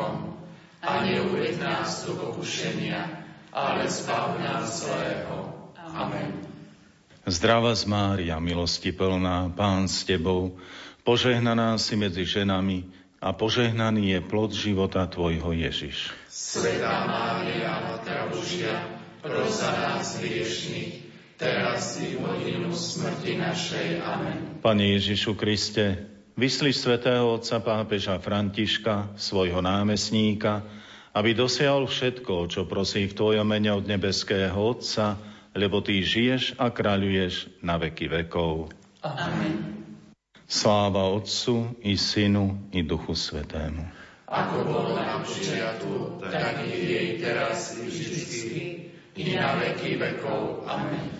útechom 0.00 0.32
a 0.80 1.04
neuved 1.04 1.60
nás 1.60 2.08
do 2.08 2.16
pokušenia, 2.16 3.04
ale 3.52 3.84
zbav 3.84 4.40
nás 4.40 4.80
zlého. 4.80 5.52
Amen. 5.76 6.40
Zdrava 7.28 7.76
z 7.76 7.84
Mária, 7.84 8.40
milosti 8.40 8.96
plná, 8.96 9.52
Pán 9.52 9.92
s 9.92 10.08
Tebou, 10.08 10.56
požehnaná 11.04 11.76
si 11.76 12.00
medzi 12.00 12.24
ženami 12.24 12.88
a 13.20 13.36
požehnaný 13.36 14.16
je 14.16 14.20
plod 14.24 14.56
života 14.56 15.04
Tvojho 15.04 15.52
Ježiš. 15.52 16.08
Svetá 16.32 17.04
Mária, 17.04 17.92
Matka 17.92 18.32
Božia, 18.32 18.88
pros 19.20 19.60
za 19.60 19.68
nás 19.68 20.16
hriešných, 20.16 21.12
teraz 21.36 22.00
i 22.00 22.16
v 22.16 22.24
hodinu 22.24 22.72
smrti 22.72 23.36
našej. 23.36 24.00
Amen. 24.00 24.64
Pane 24.64 24.96
Ježišu 24.96 25.36
Kriste, 25.36 26.09
vysli 26.40 26.72
svätého 26.72 27.36
otca 27.36 27.60
pápeža 27.60 28.16
Františka, 28.16 29.12
svojho 29.20 29.60
námestníka, 29.60 30.64
aby 31.12 31.36
dosiahol 31.36 31.84
všetko, 31.84 32.48
čo 32.48 32.64
prosí 32.64 33.04
v 33.04 33.12
Tvojom 33.12 33.44
mene 33.44 33.76
od 33.76 33.84
nebeského 33.84 34.56
Otca, 34.56 35.20
lebo 35.52 35.84
Ty 35.84 36.00
žiješ 36.00 36.56
a 36.56 36.72
kráľuješ 36.72 37.60
na 37.60 37.76
veky 37.76 38.08
vekov. 38.08 38.72
Amen. 39.04 39.84
Sláva 40.48 41.12
Otcu 41.12 41.76
i 41.84 42.00
Synu 42.00 42.72
i 42.72 42.80
Duchu 42.88 43.12
Svetému. 43.12 43.84
Ako 44.30 44.56
bolo 44.64 44.96
na 44.96 45.20
počiatku, 45.20 46.24
tak 46.24 46.64
je 46.64 46.78
jej 46.78 47.08
teraz 47.20 47.76
i 47.76 47.84
vždycky, 47.84 48.58
i 49.18 49.34
na 49.36 49.58
veky 49.60 49.98
vekov. 49.98 50.64
Amen. 50.64 51.19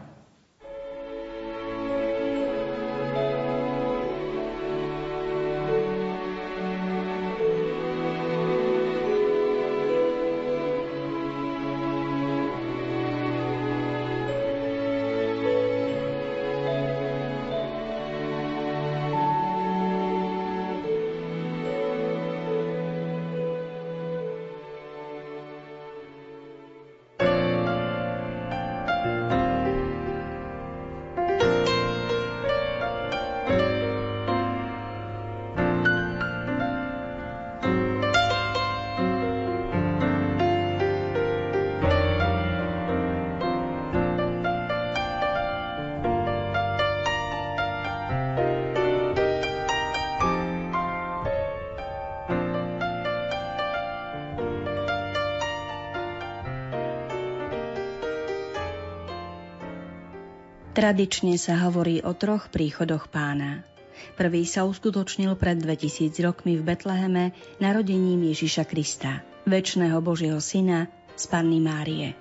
Tradične 60.71 61.35
sa 61.35 61.67
hovorí 61.67 61.99
o 61.99 62.15
troch 62.15 62.47
príchodoch 62.47 63.11
pána. 63.11 63.67
Prvý 64.15 64.47
sa 64.47 64.63
uskutočnil 64.63 65.35
pred 65.35 65.59
2000 65.59 66.15
rokmi 66.23 66.55
v 66.55 66.63
Betleheme 66.63 67.35
narodením 67.59 68.31
Ježiša 68.31 68.63
Krista, 68.71 69.19
väčšného 69.43 69.99
Božieho 69.99 70.39
syna 70.39 70.87
z 71.19 71.27
Panny 71.27 71.59
Márie. 71.59 72.15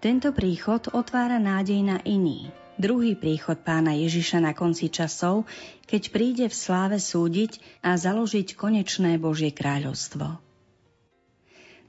Tento 0.00 0.32
príchod 0.32 0.88
otvára 0.96 1.36
nádej 1.36 1.84
na 1.84 2.00
iný, 2.08 2.48
druhý 2.80 3.12
príchod 3.12 3.60
pána 3.60 3.92
Ježiša 3.92 4.40
na 4.40 4.56
konci 4.56 4.88
časov, 4.88 5.44
keď 5.84 6.02
príde 6.16 6.44
v 6.48 6.56
sláve 6.56 6.96
súdiť 6.96 7.84
a 7.84 8.00
založiť 8.00 8.56
konečné 8.56 9.20
Božie 9.20 9.52
kráľovstvo. 9.52 10.40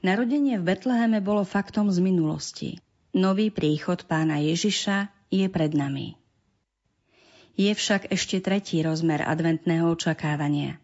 Narodenie 0.04 0.60
v 0.60 0.68
Betleheme 0.68 1.24
bolo 1.24 1.48
faktom 1.48 1.88
z 1.88 2.04
minulosti. 2.04 2.76
Nový 3.16 3.48
príchod 3.48 4.04
pána 4.04 4.36
Ježiša 4.44 5.13
je 5.34 5.50
pred 5.50 5.74
nami. 5.74 6.14
Je 7.58 7.74
však 7.74 8.14
ešte 8.14 8.38
tretí 8.38 8.78
rozmer 8.86 9.22
adventného 9.22 9.90
očakávania. 9.90 10.78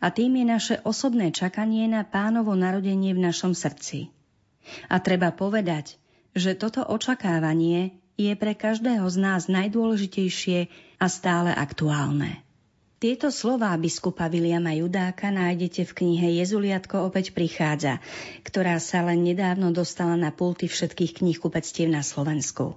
A 0.00 0.12
tým 0.12 0.36
je 0.40 0.44
naše 0.44 0.76
osobné 0.84 1.32
čakanie 1.32 1.88
na 1.88 2.04
pánovo 2.04 2.52
narodenie 2.52 3.16
v 3.16 3.24
našom 3.24 3.56
srdci. 3.56 4.12
A 4.92 5.00
treba 5.00 5.32
povedať, 5.32 5.96
že 6.36 6.52
toto 6.52 6.84
očakávanie 6.84 7.96
je 8.20 8.32
pre 8.36 8.52
každého 8.52 9.08
z 9.08 9.16
nás 9.16 9.48
najdôležitejšie 9.48 10.68
a 11.00 11.06
stále 11.08 11.56
aktuálne. 11.56 12.44
Tieto 13.00 13.32
slová 13.32 13.72
biskupa 13.80 14.28
Viliama 14.28 14.76
Judáka 14.76 15.32
nájdete 15.32 15.88
v 15.88 15.96
knihe 16.04 16.44
Jezuliatko 16.44 17.08
opäť 17.08 17.32
prichádza, 17.32 17.96
ktorá 18.44 18.76
sa 18.76 19.00
len 19.08 19.24
nedávno 19.24 19.72
dostala 19.72 20.20
na 20.20 20.28
pulty 20.28 20.68
všetkých 20.68 21.24
kníh 21.24 21.40
kupectiev 21.40 21.88
na 21.88 22.04
Slovensku. 22.04 22.76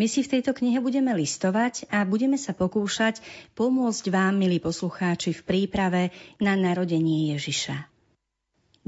My 0.00 0.06
si 0.08 0.24
v 0.24 0.38
tejto 0.38 0.54
knihe 0.56 0.78
budeme 0.80 1.12
listovať 1.14 1.88
a 1.92 2.04
budeme 2.08 2.40
sa 2.40 2.56
pokúšať 2.56 3.20
pomôcť 3.54 4.04
vám, 4.12 4.38
milí 4.38 4.58
poslucháči, 4.62 5.36
v 5.36 5.42
príprave 5.44 6.02
na 6.40 6.56
narodenie 6.56 7.34
Ježiša. 7.36 7.98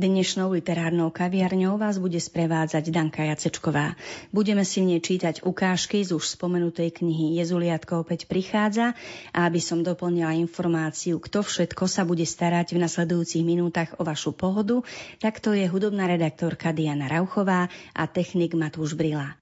Dnešnou 0.00 0.56
literárnou 0.56 1.12
kaviarňou 1.12 1.76
vás 1.76 2.00
bude 2.00 2.16
sprevádzať 2.16 2.88
Danka 2.88 3.20
Jacečková. 3.20 4.00
Budeme 4.32 4.64
si 4.64 4.80
nej 4.80 4.96
čítať 4.96 5.44
ukážky 5.44 6.00
z 6.00 6.16
už 6.16 6.40
spomenutej 6.40 7.04
knihy 7.04 7.36
Jezuliatko 7.36 8.00
opäť 8.00 8.24
prichádza 8.24 8.96
a 9.36 9.44
aby 9.44 9.60
som 9.60 9.84
doplnila 9.84 10.32
informáciu, 10.40 11.20
kto 11.20 11.44
všetko 11.44 11.84
sa 11.84 12.08
bude 12.08 12.24
starať 12.24 12.72
v 12.72 12.80
nasledujúcich 12.80 13.44
minútach 13.44 13.92
o 14.00 14.06
vašu 14.08 14.32
pohodu, 14.32 14.80
tak 15.20 15.36
to 15.36 15.52
je 15.52 15.68
hudobná 15.68 16.08
redaktorka 16.08 16.72
Diana 16.72 17.04
Rauchová 17.04 17.68
a 17.92 18.02
technik 18.08 18.56
Matúš 18.56 18.96
Brila. 18.96 19.36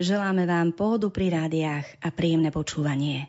Želáme 0.00 0.48
vám 0.48 0.72
pohodu 0.72 1.12
pri 1.12 1.32
rádiách 1.32 1.86
a 2.00 2.08
príjemné 2.14 2.48
počúvanie. 2.48 3.28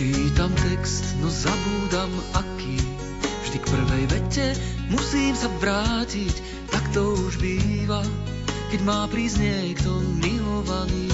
Čítam 0.00 0.56
text, 0.56 1.04
no 1.20 1.28
zabúdam 1.28 2.08
aký 2.32 2.80
Vždy 3.44 3.58
k 3.60 3.66
prvej 3.68 4.04
vete 4.08 4.46
musím 4.88 5.36
sa 5.36 5.52
vrátiť 5.60 6.34
Tak 6.72 6.84
to 6.96 7.04
už 7.28 7.36
býva, 7.36 8.00
keď 8.70 8.86
má 8.86 9.02
prísť 9.10 9.42
niekto 9.42 9.90
milovaný 10.22 11.10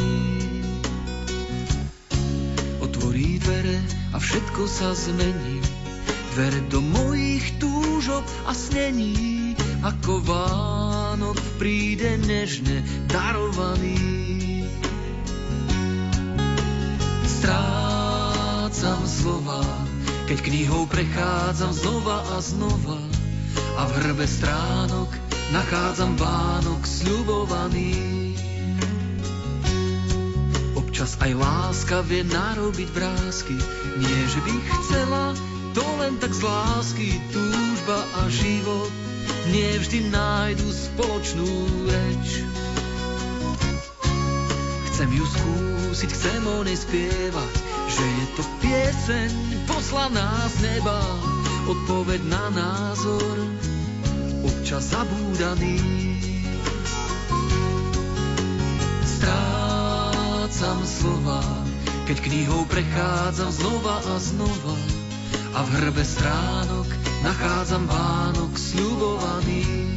otvorí 2.84 3.40
dvere 3.40 3.80
a 4.12 4.20
všetko 4.20 4.62
sa 4.68 4.92
zmení. 4.92 5.64
Dvere 6.36 6.60
do 6.68 6.84
mojich 6.84 7.56
túžob 7.56 8.20
a 8.44 8.52
snení, 8.52 9.56
ako 9.80 10.20
Vánok 10.20 11.40
príde 11.56 12.20
nežne 12.28 12.84
darovaný. 13.08 14.68
Strácam 17.24 19.00
slova, 19.08 19.64
keď 20.28 20.44
knihou 20.44 20.84
prechádzam 20.92 21.72
znova 21.72 22.20
a 22.20 22.44
znova 22.44 23.00
a 23.80 23.82
v 23.88 23.92
hrbe 24.04 24.28
stránok 24.28 25.25
nachádzam 25.52 26.18
Vánok 26.18 26.82
sľubovaný. 26.82 27.94
Občas 30.74 31.14
aj 31.20 31.32
láska 31.36 32.02
vie 32.08 32.24
narobiť 32.24 32.88
vrázky, 32.90 33.56
nie 34.00 34.20
že 34.26 34.40
by 34.42 34.54
chcela, 34.80 35.24
to 35.76 35.84
len 36.00 36.16
tak 36.16 36.32
z 36.32 36.40
lásky, 36.40 37.08
túžba 37.30 37.98
a 38.16 38.32
život 38.32 38.90
nie 39.52 39.78
vždy 39.78 40.10
nájdu 40.10 40.66
spoločnú 40.66 41.50
reč. 41.86 42.42
Chcem 44.90 45.08
ju 45.12 45.24
skúsiť, 45.28 46.10
chcem 46.10 46.42
o 46.48 46.64
nej 46.64 46.74
spievať, 46.74 47.54
že 47.92 48.04
je 48.04 48.26
to 48.34 48.42
pieseň 48.64 49.30
poslaná 49.68 50.48
z 50.48 50.56
neba, 50.64 50.98
odpoveď 51.68 52.20
na 52.26 52.44
názor, 52.50 53.36
občas 54.46 54.94
zabúdaný. 54.94 55.82
Strácam 59.02 60.78
slova, 60.86 61.42
keď 62.06 62.16
knihou 62.22 62.62
prechádzam 62.70 63.50
znova 63.50 63.98
a 63.98 64.14
znova 64.22 64.76
a 65.56 65.58
v 65.64 65.70
hrbe 65.80 66.04
stránok 66.04 66.88
nachádzam 67.26 67.84
Vánok 67.90 68.52
sľubovaný. 68.54 69.95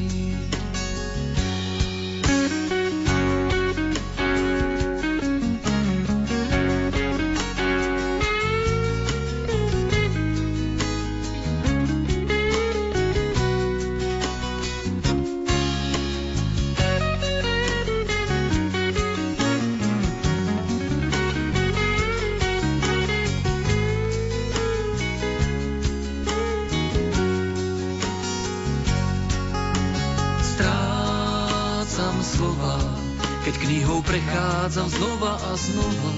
Prechádzam 34.70 35.02
znova 35.02 35.34
a 35.34 35.52
znova 35.58 36.14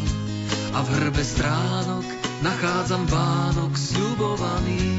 a 0.75 0.79
v 0.83 0.89
hrbe 0.99 1.23
stránok 1.23 2.03
nachádzam 2.43 3.07
Vánok 3.07 3.71
sľubovaný. 3.79 4.91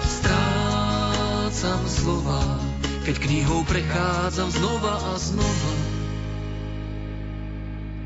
Strácam 0.00 1.82
slova, 1.84 2.40
keď 3.04 3.14
knihou 3.20 3.68
prechádzam 3.68 4.48
znova 4.48 4.96
a 4.96 5.12
znova 5.20 5.74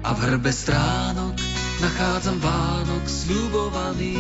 a 0.03 0.11
v 0.11 0.19
hrbe 0.19 0.51
stránok 0.51 1.39
nachádzam 1.87 2.35
Vánok 2.43 3.05
sľubovaný. 3.07 4.19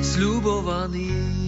Sľubovaný. 0.00 1.41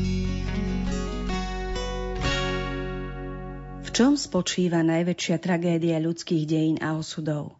Čom 3.94 4.19
spočíva 4.19 4.82
najväčšia 4.82 5.38
tragédia 5.38 6.02
ľudských 6.02 6.50
dejín 6.50 6.82
a 6.82 6.99
osudov? 6.99 7.55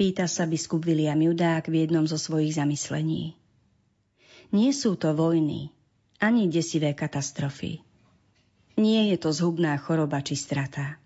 Pýta 0.00 0.24
sa 0.24 0.48
biskup 0.48 0.88
William 0.88 1.20
Judák 1.20 1.68
v 1.68 1.84
jednom 1.84 2.08
zo 2.08 2.16
svojich 2.16 2.56
zamyslení. 2.56 3.36
Nie 4.48 4.72
sú 4.72 4.96
to 4.96 5.12
vojny, 5.12 5.68
ani 6.24 6.48
desivé 6.48 6.96
katastrofy. 6.96 7.84
Nie 8.80 9.12
je 9.12 9.20
to 9.20 9.28
zhubná 9.28 9.76
choroba 9.76 10.24
či 10.24 10.40
strata. 10.40 10.96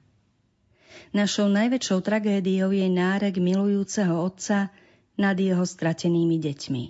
Našou 1.11 1.51
najväčšou 1.51 1.99
tragédiou 1.99 2.71
je 2.71 2.87
nárek 2.87 3.43
milujúceho 3.43 4.15
otca 4.15 4.71
nad 5.19 5.35
jeho 5.35 5.67
stratenými 5.67 6.39
deťmi. 6.39 6.85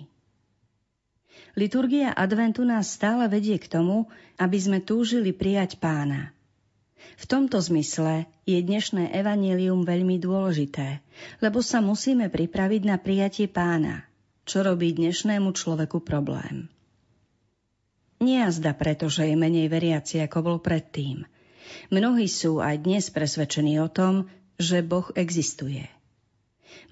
Liturgia 1.57 2.13
adventu 2.13 2.61
nás 2.61 2.93
stále 2.93 3.25
vedie 3.25 3.57
k 3.57 3.65
tomu, 3.65 4.05
aby 4.37 4.61
sme 4.61 4.77
túžili 4.77 5.33
prijať 5.33 5.81
pána– 5.81 6.29
v 7.13 7.25
tomto 7.29 7.61
zmysle 7.61 8.25
je 8.43 8.59
dnešné 8.59 9.15
evanílium 9.15 9.87
veľmi 9.87 10.19
dôležité, 10.19 10.99
lebo 11.39 11.63
sa 11.63 11.79
musíme 11.79 12.27
pripraviť 12.27 12.81
na 12.83 12.99
prijatie 12.99 13.47
pána, 13.47 14.03
čo 14.43 14.65
robí 14.65 14.91
dnešnému 14.91 15.55
človeku 15.55 16.03
problém. 16.03 16.67
Nie 18.23 18.47
jazda 18.47 18.71
preto, 18.71 19.11
že 19.11 19.27
je 19.27 19.35
menej 19.35 19.67
veriaci, 19.67 20.23
ako 20.23 20.37
bol 20.43 20.57
predtým. 20.63 21.27
Mnohí 21.91 22.31
sú 22.31 22.63
aj 22.63 22.83
dnes 22.83 23.11
presvedčení 23.11 23.79
o 23.83 23.91
tom, 23.91 24.31
že 24.55 24.79
Boh 24.85 25.11
existuje. 25.17 25.83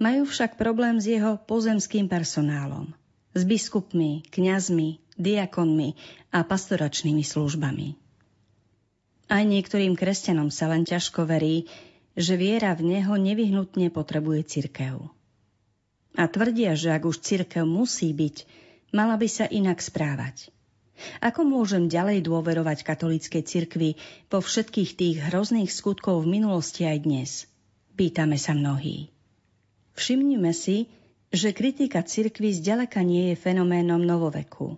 Majú 0.02 0.28
však 0.28 0.58
problém 0.58 0.98
s 0.98 1.08
jeho 1.08 1.38
pozemským 1.40 2.10
personálom, 2.10 2.92
s 3.32 3.48
biskupmi, 3.48 4.28
kňazmi, 4.28 5.00
diakonmi 5.16 5.96
a 6.34 6.42
pastoračnými 6.42 7.22
službami. 7.22 8.01
Aj 9.32 9.48
niektorým 9.48 9.96
kresťanom 9.96 10.52
sa 10.52 10.68
len 10.68 10.84
ťažko 10.84 11.24
verí, 11.24 11.72
že 12.20 12.36
viera 12.36 12.76
v 12.76 13.00
Neho 13.00 13.16
nevyhnutne 13.16 13.88
potrebuje 13.88 14.44
cirkev. 14.44 15.08
A 16.20 16.28
tvrdia, 16.28 16.76
že 16.76 16.92
ak 16.92 17.08
už 17.08 17.24
cirkev 17.24 17.64
musí 17.64 18.12
byť, 18.12 18.44
mala 18.92 19.16
by 19.16 19.28
sa 19.32 19.48
inak 19.48 19.80
správať. 19.80 20.52
Ako 21.24 21.48
môžem 21.48 21.88
ďalej 21.88 22.28
dôverovať 22.28 22.84
katolíckej 22.84 23.44
cirkvi 23.48 23.96
po 24.28 24.44
všetkých 24.44 25.00
tých 25.00 25.18
hrozných 25.32 25.72
skutkov 25.72 26.28
v 26.28 26.36
minulosti 26.36 26.84
aj 26.84 26.98
dnes? 27.00 27.32
Pýtame 27.96 28.36
sa 28.36 28.52
mnohí. 28.52 29.16
Všimnime 29.96 30.52
si, 30.52 30.92
že 31.32 31.56
kritika 31.56 32.04
cirkvy 32.04 32.52
zďaleka 32.52 33.00
nie 33.08 33.32
je 33.32 33.40
fenoménom 33.40 34.04
novoveku. 34.04 34.76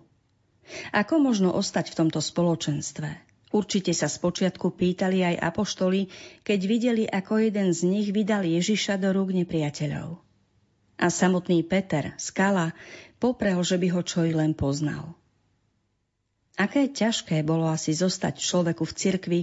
Ako 0.94 1.18
možno 1.18 1.50
ostať 1.50 1.90
v 1.90 2.06
tomto 2.06 2.22
spoločenstve? 2.22 3.33
Určite 3.54 3.94
sa 3.94 4.10
spočiatku 4.10 4.74
pýtali 4.74 5.22
aj 5.22 5.38
apoštoli, 5.38 6.10
keď 6.42 6.60
videli, 6.66 7.04
ako 7.06 7.38
jeden 7.38 7.70
z 7.70 7.86
nich 7.86 8.10
vydal 8.10 8.42
Ježiša 8.42 8.98
do 8.98 9.14
rúk 9.14 9.30
nepriateľov. 9.30 10.18
A 10.98 11.06
samotný 11.06 11.62
Peter, 11.62 12.18
skala, 12.18 12.74
poprel, 13.22 13.62
že 13.62 13.78
by 13.78 13.94
ho 13.94 14.02
čo 14.02 14.26
i 14.26 14.34
len 14.34 14.58
poznal. 14.58 15.14
Aké 16.58 16.90
ťažké 16.90 17.46
bolo 17.46 17.70
asi 17.70 17.94
zostať 17.94 18.42
človeku 18.42 18.82
v 18.82 18.96
cirkvi, 18.98 19.40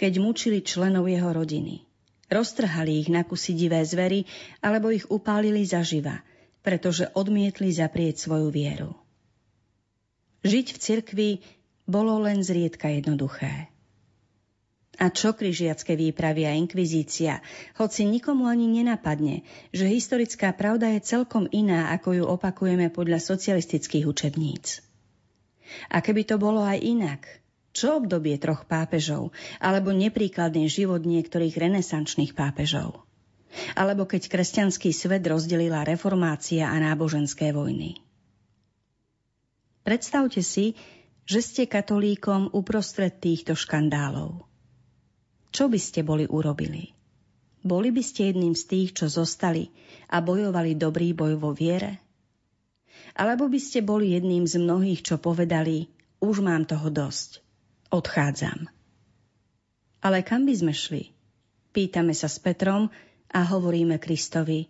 keď 0.00 0.12
mučili 0.24 0.64
členov 0.64 1.04
jeho 1.12 1.28
rodiny. 1.28 1.84
Roztrhali 2.32 3.04
ich 3.04 3.12
na 3.12 3.28
kusy 3.28 3.52
divé 3.52 3.84
zvery, 3.84 4.24
alebo 4.64 4.88
ich 4.88 5.04
upálili 5.12 5.68
zaživa, 5.68 6.24
pretože 6.64 7.12
odmietli 7.12 7.68
zaprieť 7.68 8.24
svoju 8.24 8.48
vieru. 8.48 8.96
Žiť 10.48 10.66
v 10.72 10.78
cirkvi 10.80 11.30
bolo 11.90 12.22
len 12.22 12.46
zriedka 12.46 12.86
jednoduché. 12.86 13.68
A 15.00 15.08
čo 15.08 15.32
križiacké 15.32 15.96
výpravy 15.96 16.44
a 16.44 16.52
inkvizícia, 16.52 17.40
hoci 17.80 18.04
nikomu 18.04 18.46
ani 18.46 18.68
nenapadne, 18.68 19.48
že 19.72 19.88
historická 19.88 20.52
pravda 20.52 20.92
je 20.92 21.00
celkom 21.02 21.48
iná, 21.50 21.88
ako 21.96 22.20
ju 22.20 22.24
opakujeme 22.28 22.92
podľa 22.92 23.18
socialistických 23.18 24.04
učebníc. 24.04 24.84
A 25.88 26.04
keby 26.04 26.28
to 26.28 26.36
bolo 26.36 26.60
aj 26.60 26.84
inak, 26.84 27.24
čo 27.72 28.02
obdobie 28.02 28.36
troch 28.36 28.68
pápežov, 28.68 29.32
alebo 29.62 29.94
nepríkladný 29.94 30.68
život 30.68 31.00
niektorých 31.06 31.54
renesančných 31.54 32.36
pápežov? 32.36 33.06
Alebo 33.74 34.04
keď 34.04 34.28
kresťanský 34.30 34.92
svet 34.92 35.24
rozdelila 35.26 35.86
reformácia 35.86 36.68
a 36.68 36.76
náboženské 36.76 37.50
vojny. 37.56 37.98
Predstavte 39.80 40.44
si, 40.44 40.76
že 41.30 41.46
ste 41.46 41.62
katolíkom 41.70 42.50
uprostred 42.50 43.22
týchto 43.22 43.54
škandálov. 43.54 44.42
Čo 45.54 45.70
by 45.70 45.78
ste 45.78 46.02
boli 46.02 46.26
urobili? 46.26 46.90
Boli 47.62 47.94
by 47.94 48.02
ste 48.02 48.34
jedným 48.34 48.58
z 48.58 48.66
tých, 48.66 48.98
čo 48.98 49.06
zostali 49.06 49.70
a 50.10 50.18
bojovali 50.18 50.74
dobrý 50.74 51.14
boj 51.14 51.38
vo 51.38 51.54
viere? 51.54 52.02
Alebo 53.14 53.46
by 53.46 53.62
ste 53.62 53.78
boli 53.78 54.18
jedným 54.18 54.42
z 54.42 54.58
mnohých, 54.58 55.06
čo 55.06 55.22
povedali, 55.22 55.86
už 56.18 56.42
mám 56.42 56.66
toho 56.66 56.90
dosť, 56.90 57.38
odchádzam. 57.94 58.66
Ale 60.02 60.26
kam 60.26 60.50
by 60.50 60.54
sme 60.58 60.74
šli? 60.74 61.14
Pýtame 61.70 62.10
sa 62.10 62.26
s 62.26 62.42
Petrom 62.42 62.90
a 63.30 63.40
hovoríme 63.46 64.02
Kristovi, 64.02 64.66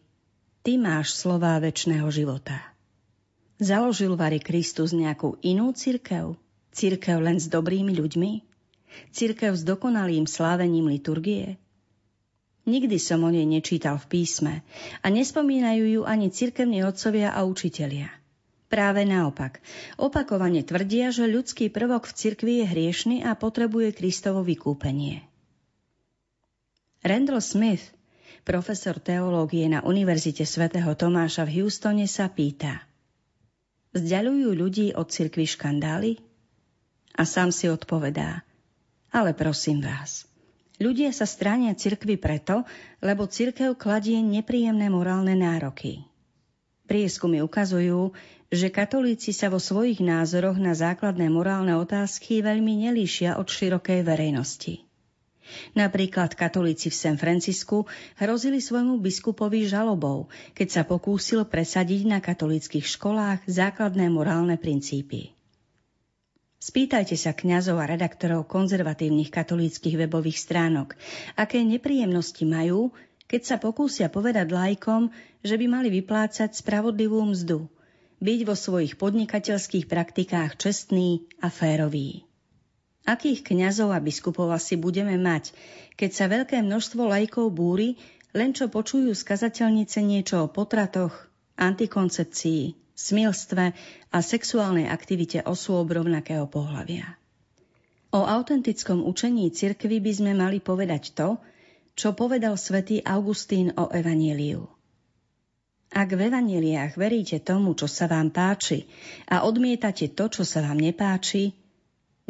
ty 0.60 0.76
máš 0.76 1.16
slová 1.16 1.56
väčšného 1.56 2.04
života. 2.12 2.60
Založil 3.56 4.12
Vary 4.12 4.44
Kristus 4.44 4.92
nejakú 4.92 5.40
inú 5.40 5.72
cirkev? 5.72 6.36
Církev 6.70 7.18
len 7.18 7.42
s 7.42 7.50
dobrými 7.50 7.90
ľuďmi? 7.94 8.30
Církev 9.10 9.54
s 9.54 9.62
dokonalým 9.66 10.26
slávením 10.26 10.86
liturgie? 10.90 11.58
Nikdy 12.70 12.96
som 13.02 13.26
o 13.26 13.30
nej 13.32 13.48
nečítal 13.48 13.98
v 13.98 14.06
písme 14.06 14.54
a 15.02 15.06
nespomínajú 15.10 15.84
ju 15.98 16.02
ani 16.06 16.30
cirkevní 16.30 16.86
otcovia 16.86 17.34
a 17.34 17.42
učitelia. 17.42 18.12
Práve 18.70 19.02
naopak, 19.02 19.58
opakovane 19.98 20.62
tvrdia, 20.62 21.10
že 21.10 21.26
ľudský 21.26 21.74
prvok 21.74 22.06
v 22.06 22.14
cirkvi 22.14 22.52
je 22.62 22.66
hriešny 22.70 23.16
a 23.26 23.34
potrebuje 23.34 23.98
Kristovo 23.98 24.46
vykúpenie. 24.46 25.26
Randall 27.02 27.42
Smith, 27.42 27.90
profesor 28.46 29.02
teológie 29.02 29.66
na 29.66 29.82
Univerzite 29.82 30.46
svätého 30.46 30.94
Tomáša 30.94 31.48
v 31.50 31.66
Houstone 31.66 32.06
sa 32.06 32.30
pýta 32.30 32.86
Vzdialujú 33.90 34.54
ľudí 34.54 34.86
od 34.94 35.10
cirkvi 35.10 35.50
škandály? 35.50 36.29
A 37.14 37.22
sám 37.26 37.50
si 37.54 37.66
odpovedá, 37.66 38.42
ale 39.10 39.34
prosím 39.34 39.82
vás, 39.82 40.30
Ľudia 40.80 41.12
sa 41.12 41.28
stránia 41.28 41.76
cirkvi 41.76 42.16
preto, 42.16 42.64
lebo 43.04 43.28
cirkev 43.28 43.76
kladie 43.76 44.16
nepríjemné 44.24 44.88
morálne 44.88 45.36
nároky. 45.36 46.08
Prieskumy 46.88 47.44
ukazujú, 47.44 48.16
že 48.48 48.72
katolíci 48.72 49.36
sa 49.36 49.52
vo 49.52 49.60
svojich 49.60 50.00
názoroch 50.00 50.56
na 50.56 50.72
základné 50.72 51.28
morálne 51.28 51.76
otázky 51.76 52.40
veľmi 52.40 52.88
nelíšia 52.88 53.36
od 53.36 53.44
širokej 53.44 54.00
verejnosti. 54.08 54.80
Napríklad 55.76 56.32
katolíci 56.32 56.88
v 56.88 56.96
San 56.96 57.20
Francisku 57.20 57.84
hrozili 58.16 58.64
svojmu 58.64 59.04
biskupovi 59.04 59.68
žalobou, 59.68 60.32
keď 60.56 60.68
sa 60.80 60.82
pokúsil 60.88 61.44
presadiť 61.44 62.08
na 62.08 62.24
katolíckých 62.24 62.88
školách 62.88 63.44
základné 63.44 64.08
morálne 64.08 64.56
princípy. 64.56 65.36
Spýtajte 66.60 67.16
sa 67.16 67.32
kňazov 67.32 67.80
a 67.80 67.88
redaktorov 67.88 68.44
konzervatívnych 68.44 69.32
katolíckých 69.32 69.96
webových 70.04 70.36
stránok, 70.36 70.92
aké 71.32 71.64
nepríjemnosti 71.64 72.44
majú, 72.44 72.92
keď 73.24 73.40
sa 73.48 73.56
pokúsia 73.56 74.12
povedať 74.12 74.52
lajkom, 74.52 75.08
že 75.40 75.56
by 75.56 75.66
mali 75.72 75.88
vyplácať 75.88 76.52
spravodlivú 76.52 77.24
mzdu, 77.32 77.64
byť 78.20 78.40
vo 78.44 78.52
svojich 78.52 79.00
podnikateľských 79.00 79.88
praktikách 79.88 80.60
čestný 80.60 81.24
a 81.40 81.48
férový. 81.48 82.28
Akých 83.08 83.40
kňazov 83.40 83.96
a 83.96 83.98
biskupov 84.04 84.52
asi 84.52 84.76
budeme 84.76 85.16
mať, 85.16 85.56
keď 85.96 86.10
sa 86.12 86.28
veľké 86.28 86.60
množstvo 86.60 87.08
lajkov 87.08 87.56
búri, 87.56 87.96
len 88.36 88.52
čo 88.52 88.68
počujú 88.68 89.16
skazateľnice 89.16 90.04
niečo 90.04 90.44
o 90.44 90.52
potratoch, 90.52 91.24
antikoncepcii, 91.56 92.89
smilstve 93.00 93.64
a 94.12 94.18
sexuálnej 94.20 94.92
aktivite 94.92 95.40
osôb 95.40 95.96
rovnakého 95.96 96.44
pohľavia. 96.44 97.16
O 98.12 98.26
autentickom 98.26 99.06
učení 99.06 99.48
cirkvy 99.54 100.02
by 100.02 100.12
sme 100.12 100.32
mali 100.36 100.60
povedať 100.60 101.16
to, 101.16 101.40
čo 101.96 102.12
povedal 102.12 102.60
svätý 102.60 103.00
Augustín 103.06 103.72
o 103.78 103.88
Evanieliu. 103.88 104.68
Ak 105.90 106.14
v 106.14 106.30
evaneliách 106.30 106.94
veríte 106.94 107.42
tomu, 107.42 107.74
čo 107.74 107.90
sa 107.90 108.06
vám 108.06 108.30
páči 108.30 108.86
a 109.26 109.42
odmietate 109.42 110.14
to, 110.14 110.30
čo 110.30 110.46
sa 110.46 110.62
vám 110.62 110.78
nepáči, 110.78 111.50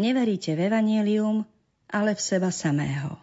neveríte 0.00 0.56
v 0.56 0.72
evanelium, 0.72 1.44
ale 1.92 2.16
v 2.16 2.24
seba 2.24 2.48
samého. 2.48 3.20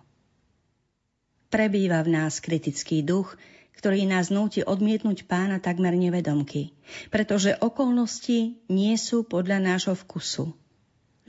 Prebýva 1.50 2.06
v 2.06 2.14
nás 2.14 2.38
kritický 2.38 3.02
duch, 3.02 3.34
ktorý 3.78 4.10
nás 4.10 4.34
núti 4.34 4.66
odmietnúť 4.66 5.30
pána 5.30 5.62
takmer 5.62 5.94
nevedomky, 5.94 6.74
pretože 7.14 7.54
okolnosti 7.62 8.58
nie 8.66 8.96
sú 8.98 9.22
podľa 9.22 9.62
nášho 9.62 9.94
vkusu. 9.94 10.50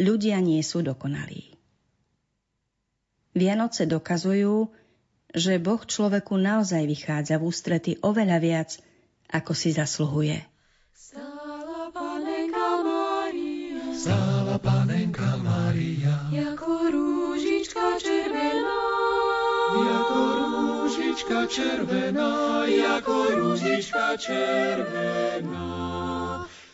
Ľudia 0.01 0.41
nie 0.41 0.65
sú 0.65 0.81
dokonalí. 0.81 1.53
Vianoce 3.37 3.85
dokazujú, 3.85 4.73
že 5.37 5.61
Boh 5.61 5.85
človeku 5.85 6.41
naozaj 6.41 6.89
vychádza 6.89 7.37
v 7.37 7.47
ústrety 7.47 7.93
oveľa 8.01 8.39
viac, 8.41 8.71
ako 9.29 9.53
si 9.53 9.77
zasluhuje. 9.77 10.41
Stála 10.97 11.93
panenka 11.93 12.69
Mária, 12.81 13.93
stála 13.93 14.57
panenka 14.57 15.37
Mária, 15.37 15.48
rúžička 21.19 21.51
červená, 21.51 22.63
ako 22.95 23.15
rúžička 23.35 24.15
červená, 24.23 25.67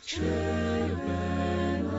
červená. 0.04 1.96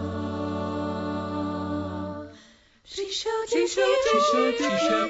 Prišiel, 2.86 3.40
prišiel, 3.50 3.90
prišiel, 4.06 4.50
prišiel, 4.62 5.06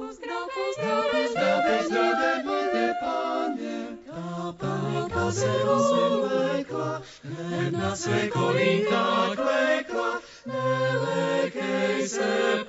pozdrav, 0.00 0.44
pozdrav, 0.48 1.04
pozdrav, 1.12 1.60
pozdrav, 1.68 2.08
pozdrav, 2.48 2.96
Pane, 3.00 3.76
tá 4.08 4.56
panenka 4.56 5.26
se 5.28 5.52
rozvlekla, 5.68 7.04
na 7.76 7.92
své 7.92 8.32
klekla, 8.32 10.10
nelekej 10.48 12.08
se, 12.08 12.64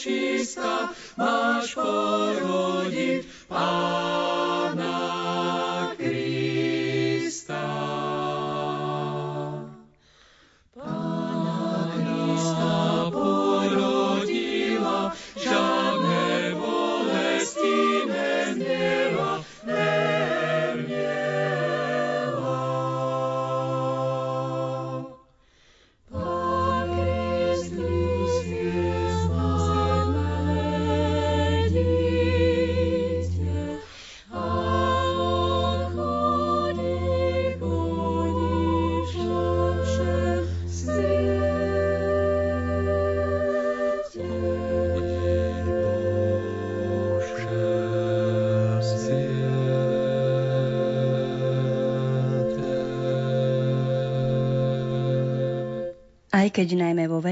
čistá, 0.00 0.90
máš 1.20 1.76
porodiť 1.76 2.59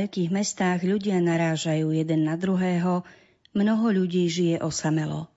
veľkých 0.08 0.32
mestách 0.32 0.88
ľudia 0.88 1.20
narážajú 1.20 1.92
jeden 1.92 2.24
na 2.24 2.40
druhého, 2.40 3.04
mnoho 3.52 3.92
ľudí 3.92 4.24
žije 4.24 4.56
osamelo. 4.56 5.28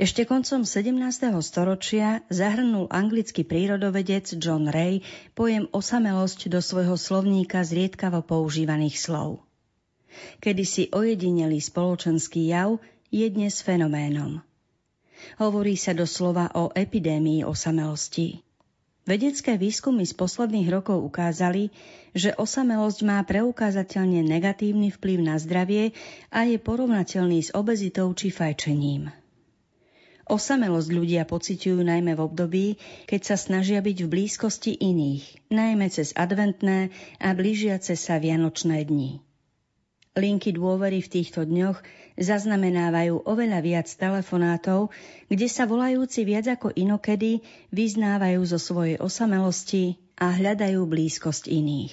Ešte 0.00 0.24
koncom 0.24 0.64
17. 0.64 0.96
storočia 1.44 2.24
zahrnul 2.32 2.88
anglický 2.88 3.44
prírodovedec 3.44 4.32
John 4.40 4.64
Ray 4.72 5.04
pojem 5.36 5.68
osamelosť 5.76 6.48
do 6.48 6.64
svojho 6.64 6.96
slovníka 6.96 7.60
zriedkavo 7.68 8.24
používaných 8.24 8.96
slov. 8.96 9.44
Kedysi 10.40 10.88
ojedinelý 10.96 11.60
spoločenský 11.60 12.48
jav 12.48 12.80
je 13.12 13.28
dnes 13.28 13.52
fenoménom. 13.60 14.40
Hovorí 15.36 15.76
sa 15.76 15.92
doslova 15.92 16.48
o 16.56 16.72
epidémii 16.72 17.44
osamelosti. 17.44 18.45
Vedecké 19.06 19.54
výskumy 19.54 20.02
z 20.02 20.18
posledných 20.18 20.66
rokov 20.66 20.98
ukázali, 20.98 21.70
že 22.10 22.34
osamelosť 22.34 23.06
má 23.06 23.22
preukázateľne 23.22 24.26
negatívny 24.26 24.90
vplyv 24.90 25.18
na 25.22 25.38
zdravie 25.38 25.94
a 26.34 26.42
je 26.42 26.58
porovnateľný 26.58 27.38
s 27.38 27.54
obezitou 27.54 28.10
či 28.18 28.34
fajčením. 28.34 29.14
Osamelosť 30.26 30.90
ľudia 30.90 31.22
pociťujú 31.22 31.86
najmä 31.86 32.18
v 32.18 32.24
období, 32.26 32.66
keď 33.06 33.20
sa 33.22 33.36
snažia 33.38 33.78
byť 33.78 33.96
v 34.02 34.10
blízkosti 34.10 34.74
iných, 34.74 35.54
najmä 35.54 35.86
cez 35.86 36.10
adventné 36.18 36.90
a 37.22 37.30
blížiace 37.30 37.94
sa 37.94 38.18
vianočné 38.18 38.82
dni. 38.90 39.22
Linky 40.16 40.56
dôvery 40.56 41.04
v 41.04 41.12
týchto 41.12 41.44
dňoch 41.44 41.84
zaznamenávajú 42.16 43.28
oveľa 43.28 43.60
viac 43.60 43.88
telefonátov, 43.92 44.88
kde 45.28 45.44
sa 45.44 45.68
volajúci 45.68 46.24
viac 46.24 46.48
ako 46.48 46.72
inokedy 46.72 47.44
vyznávajú 47.68 48.40
zo 48.48 48.56
svojej 48.56 48.96
osamelosti 48.96 50.00
a 50.16 50.32
hľadajú 50.32 50.88
blízkosť 50.88 51.52
iných. 51.52 51.92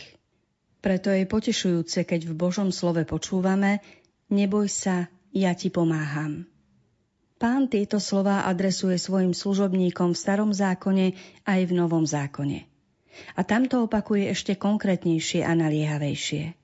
Preto 0.79 1.11
je 1.11 1.27
potešujúce, 1.27 2.07
keď 2.07 2.31
v 2.31 2.33
Božom 2.39 2.71
slove 2.71 3.03
počúvame 3.03 3.83
Neboj 4.31 4.71
sa, 4.71 5.11
ja 5.35 5.51
ti 5.51 5.67
pomáham. 5.67 6.47
Pán 7.35 7.67
tieto 7.67 7.99
slová 7.99 8.47
adresuje 8.47 8.95
svojim 8.95 9.35
služobníkom 9.35 10.15
v 10.15 10.21
starom 10.23 10.55
zákone 10.55 11.19
aj 11.43 11.59
v 11.67 11.71
novom 11.75 12.07
zákone. 12.07 12.71
A 13.35 13.43
tamto 13.43 13.83
opakuje 13.83 14.31
ešte 14.31 14.55
konkrétnejšie 14.55 15.43
a 15.43 15.51
naliehavejšie. 15.51 16.62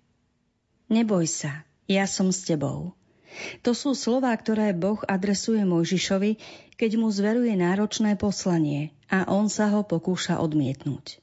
Neboj 0.90 1.30
sa, 1.30 1.70
ja 1.86 2.10
som 2.10 2.34
s 2.34 2.50
tebou. 2.50 2.98
To 3.62 3.78
sú 3.78 3.94
slová, 3.94 4.34
ktoré 4.34 4.74
Boh 4.74 4.98
adresuje 5.06 5.62
Mojžišovi, 5.62 6.42
keď 6.82 6.92
mu 6.98 7.14
zveruje 7.14 7.54
náročné 7.54 8.18
poslanie 8.18 8.90
a 9.06 9.30
on 9.30 9.54
sa 9.54 9.70
ho 9.70 9.86
pokúša 9.86 10.42
odmietnúť. 10.42 11.22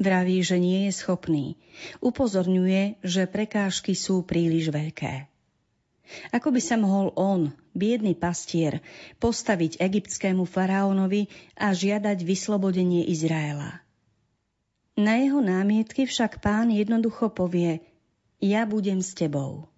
Vraví, 0.00 0.40
že 0.40 0.56
nie 0.56 0.88
je 0.88 0.96
schopný. 0.96 1.60
Upozorňuje, 2.00 3.04
že 3.04 3.28
prekážky 3.28 3.92
sú 3.92 4.24
príliš 4.24 4.72
veľké. 4.72 5.28
Ako 6.32 6.48
by 6.48 6.60
sa 6.64 6.80
mohol 6.80 7.12
on, 7.20 7.52
biedný 7.76 8.16
pastier, 8.16 8.80
postaviť 9.20 9.76
egyptskému 9.76 10.48
faraónovi 10.48 11.28
a 11.52 11.76
žiadať 11.76 12.24
vyslobodenie 12.24 13.04
Izraela? 13.12 13.84
Na 14.96 15.20
jeho 15.20 15.44
námietky 15.44 16.08
však 16.08 16.40
pán 16.40 16.72
jednoducho 16.72 17.28
povie– 17.28 17.84
ja 18.40 18.64
budem 18.64 19.04
s 19.04 19.12
tebou. 19.12 19.68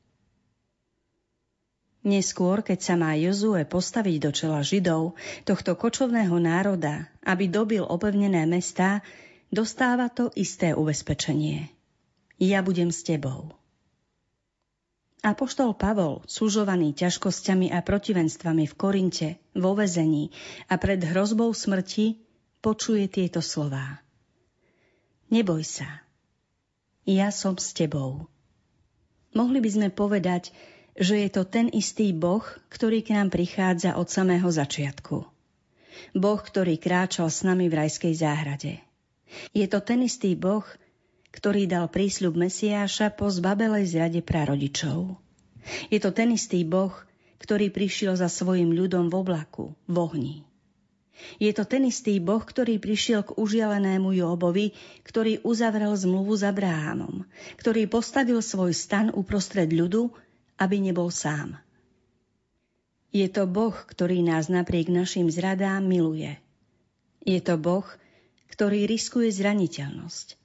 Neskôr, 2.03 2.67
keď 2.67 2.79
sa 2.83 2.95
má 2.99 3.15
Jozue 3.15 3.63
postaviť 3.63 4.17
do 4.19 4.31
čela 4.35 4.63
Židov, 4.67 5.15
tohto 5.47 5.79
kočovného 5.79 6.35
národa, 6.43 7.07
aby 7.23 7.47
dobil 7.47 7.87
opevnené 7.87 8.43
mestá, 8.43 9.07
dostáva 9.55 10.11
to 10.11 10.31
isté 10.35 10.75
ubezpečenie. 10.75 11.71
Ja 12.43 12.59
budem 12.59 12.91
s 12.91 13.07
tebou. 13.07 13.55
Apoštol 15.23 15.79
Pavol, 15.79 16.27
súžovaný 16.27 16.99
ťažkosťami 16.99 17.71
a 17.71 17.79
protivenstvami 17.87 18.67
v 18.67 18.75
Korinte, 18.75 19.29
vo 19.55 19.79
vezení 19.79 20.35
a 20.67 20.83
pred 20.83 20.99
hrozbou 20.99 21.55
smrti, 21.55 22.19
počuje 22.59 23.07
tieto 23.07 23.39
slová. 23.39 24.03
Neboj 25.31 25.63
sa, 25.63 26.03
ja 27.07 27.31
som 27.31 27.55
s 27.55 27.71
tebou. 27.71 28.32
Mohli 29.33 29.59
by 29.65 29.71
sme 29.73 29.89
povedať, 29.89 30.53
že 30.93 31.25
je 31.25 31.29
to 31.33 31.49
ten 31.49 31.73
istý 31.73 32.13
Boh, 32.13 32.45
ktorý 32.69 33.01
k 33.01 33.17
nám 33.17 33.33
prichádza 33.33 33.97
od 33.97 34.13
samého 34.13 34.45
začiatku. 34.49 35.25
Boh, 36.13 36.41
ktorý 36.41 36.77
kráčal 36.77 37.33
s 37.33 37.41
nami 37.41 37.73
v 37.73 37.85
rajskej 37.85 38.13
záhrade. 38.13 38.81
Je 39.57 39.65
to 39.65 39.81
ten 39.81 40.05
istý 40.05 40.37
Boh, 40.37 40.65
ktorý 41.33 41.65
dal 41.65 41.89
prísľub 41.89 42.37
Mesiáša 42.37 43.17
po 43.17 43.33
zbabelej 43.33 43.89
zrade 43.89 44.21
prarodičov. 44.21 45.17
Je 45.89 45.97
to 45.97 46.13
ten 46.13 46.37
istý 46.37 46.69
Boh, 46.69 46.93
ktorý 47.41 47.73
prišiel 47.73 48.13
za 48.21 48.29
svojim 48.29 48.77
ľudom 48.77 49.09
v 49.09 49.15
oblaku, 49.17 49.73
v 49.89 49.97
ohni. 49.97 50.37
Je 51.39 51.53
to 51.55 51.69
ten 51.69 51.87
istý 51.87 52.19
Boh, 52.19 52.41
ktorý 52.41 52.81
prišiel 52.83 53.23
k 53.23 53.37
užialenému 53.37 54.17
Jobovi, 54.17 54.75
ktorý 55.07 55.45
uzavrel 55.47 55.93
zmluvu 55.95 56.35
s 56.35 56.43
Abrahamom, 56.43 57.29
ktorý 57.61 57.87
postavil 57.87 58.43
svoj 58.43 58.75
stan 58.75 59.13
uprostred 59.13 59.71
ľudu 59.71 60.11
aby 60.63 60.79
nebol 60.79 61.11
sám. 61.11 61.59
Je 63.13 63.27
to 63.29 63.45
Boh, 63.45 63.75
ktorý 63.75 64.25
nás 64.25 64.49
napriek 64.49 64.89
našim 64.89 65.29
zradám 65.29 65.85
miluje. 65.85 66.39
Je 67.27 67.43
to 67.43 67.61
Boh, 67.61 67.85
ktorý 68.49 68.89
riskuje 68.89 69.29
zraniteľnosť. 69.29 70.39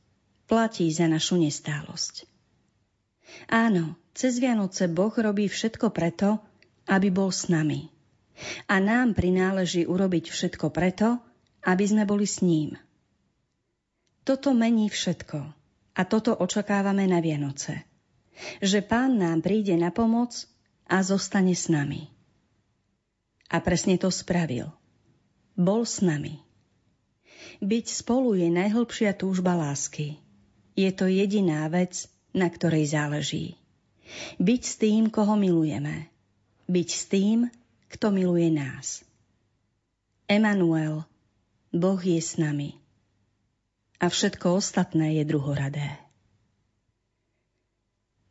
Platí 0.50 0.90
za 0.92 1.08
našu 1.08 1.40
nestálosť. 1.40 2.28
Áno, 3.52 3.96
cez 4.16 4.40
Vianoce 4.40 4.88
Boh 4.90 5.12
robí 5.12 5.48
všetko 5.48 5.92
preto, 5.92 6.40
aby 6.88 7.12
bol 7.12 7.32
s 7.32 7.52
nami. 7.52 7.92
A 8.70 8.78
nám 8.78 9.18
prináleží 9.18 9.90
urobiť 9.90 10.30
všetko 10.30 10.70
preto, 10.70 11.18
aby 11.66 11.84
sme 11.84 12.04
boli 12.06 12.30
s 12.30 12.46
ním. 12.46 12.78
Toto 14.22 14.54
mení 14.54 14.92
všetko 14.92 15.40
a 15.98 16.02
toto 16.06 16.38
očakávame 16.38 17.10
na 17.10 17.18
Vianoce 17.24 17.88
že 18.62 18.86
Pán 18.86 19.18
nám 19.18 19.42
príde 19.42 19.74
na 19.76 19.90
pomoc 19.90 20.46
a 20.88 21.02
zostane 21.02 21.58
s 21.58 21.68
nami. 21.68 22.10
A 23.48 23.64
presne 23.64 23.96
to 23.96 24.12
spravil. 24.12 24.72
Bol 25.58 25.88
s 25.88 26.04
nami. 26.04 26.44
Byť 27.64 27.86
spolu 27.90 28.38
je 28.38 28.50
najhlbšia 28.54 29.18
túžba 29.18 29.58
lásky. 29.58 30.22
Je 30.78 30.92
to 30.94 31.10
jediná 31.10 31.66
vec, 31.72 32.06
na 32.36 32.46
ktorej 32.52 32.94
záleží. 32.94 33.58
Byť 34.38 34.62
s 34.62 34.74
tým, 34.78 35.10
koho 35.10 35.34
milujeme. 35.34 36.14
Byť 36.70 36.90
s 36.94 37.04
tým, 37.10 37.50
kto 37.92 38.12
miluje 38.12 38.52
nás. 38.52 39.04
Emanuel, 40.28 41.08
Boh 41.72 42.00
je 42.00 42.20
s 42.20 42.36
nami. 42.36 42.76
A 43.98 44.12
všetko 44.12 44.60
ostatné 44.60 45.18
je 45.18 45.24
druhoradé. 45.26 45.90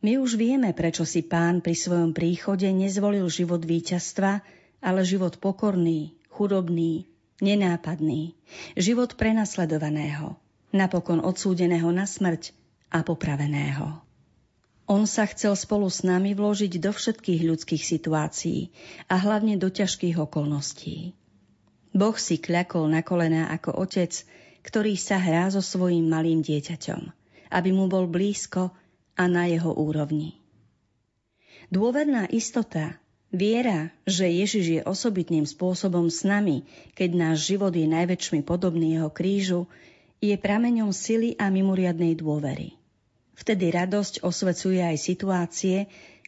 My 0.06 0.22
už 0.22 0.38
vieme, 0.38 0.70
prečo 0.70 1.02
si 1.02 1.26
pán 1.26 1.58
pri 1.58 1.74
svojom 1.74 2.14
príchode 2.14 2.68
nezvolil 2.70 3.26
život 3.26 3.64
víťazstva, 3.64 4.44
ale 4.78 5.00
život 5.02 5.42
pokorný, 5.42 6.14
chudobný, 6.30 7.10
nenápadný, 7.42 8.38
život 8.78 9.18
prenasledovaného, 9.18 10.38
napokon 10.70 11.18
odsúdeného 11.24 11.90
na 11.90 12.06
smrť 12.06 12.54
a 12.92 13.02
popraveného. 13.02 14.05
On 14.86 15.02
sa 15.02 15.26
chcel 15.26 15.58
spolu 15.58 15.90
s 15.90 16.06
nami 16.06 16.38
vložiť 16.38 16.78
do 16.78 16.94
všetkých 16.94 17.42
ľudských 17.42 17.82
situácií 17.82 18.70
a 19.10 19.18
hlavne 19.18 19.58
do 19.58 19.66
ťažkých 19.66 20.14
okolností. 20.14 21.10
Boh 21.90 22.14
si 22.14 22.38
kľakol 22.38 22.86
na 22.94 23.02
kolená 23.02 23.50
ako 23.50 23.82
otec, 23.82 24.14
ktorý 24.62 24.94
sa 24.94 25.18
hrá 25.18 25.50
so 25.50 25.58
svojím 25.58 26.06
malým 26.06 26.38
dieťaťom, 26.38 27.02
aby 27.50 27.70
mu 27.74 27.90
bol 27.90 28.06
blízko 28.06 28.70
a 29.18 29.24
na 29.26 29.50
jeho 29.50 29.74
úrovni. 29.74 30.38
Dôverná 31.66 32.30
istota, 32.30 32.94
viera, 33.34 33.90
že 34.06 34.30
Ježiš 34.30 34.66
je 34.70 34.80
osobitným 34.86 35.50
spôsobom 35.50 36.06
s 36.06 36.22
nami, 36.22 36.62
keď 36.94 37.10
náš 37.10 37.50
život 37.50 37.74
je 37.74 37.90
najväčšmi 37.90 38.46
podobný 38.46 39.02
jeho 39.02 39.10
krížu, 39.10 39.66
je 40.22 40.38
prameňom 40.38 40.94
sily 40.94 41.34
a 41.42 41.50
mimoriadnej 41.50 42.14
dôvery. 42.14 42.78
Vtedy 43.36 43.68
radosť 43.68 44.24
osvecuje 44.24 44.80
aj 44.80 44.96
situácie, 44.96 45.76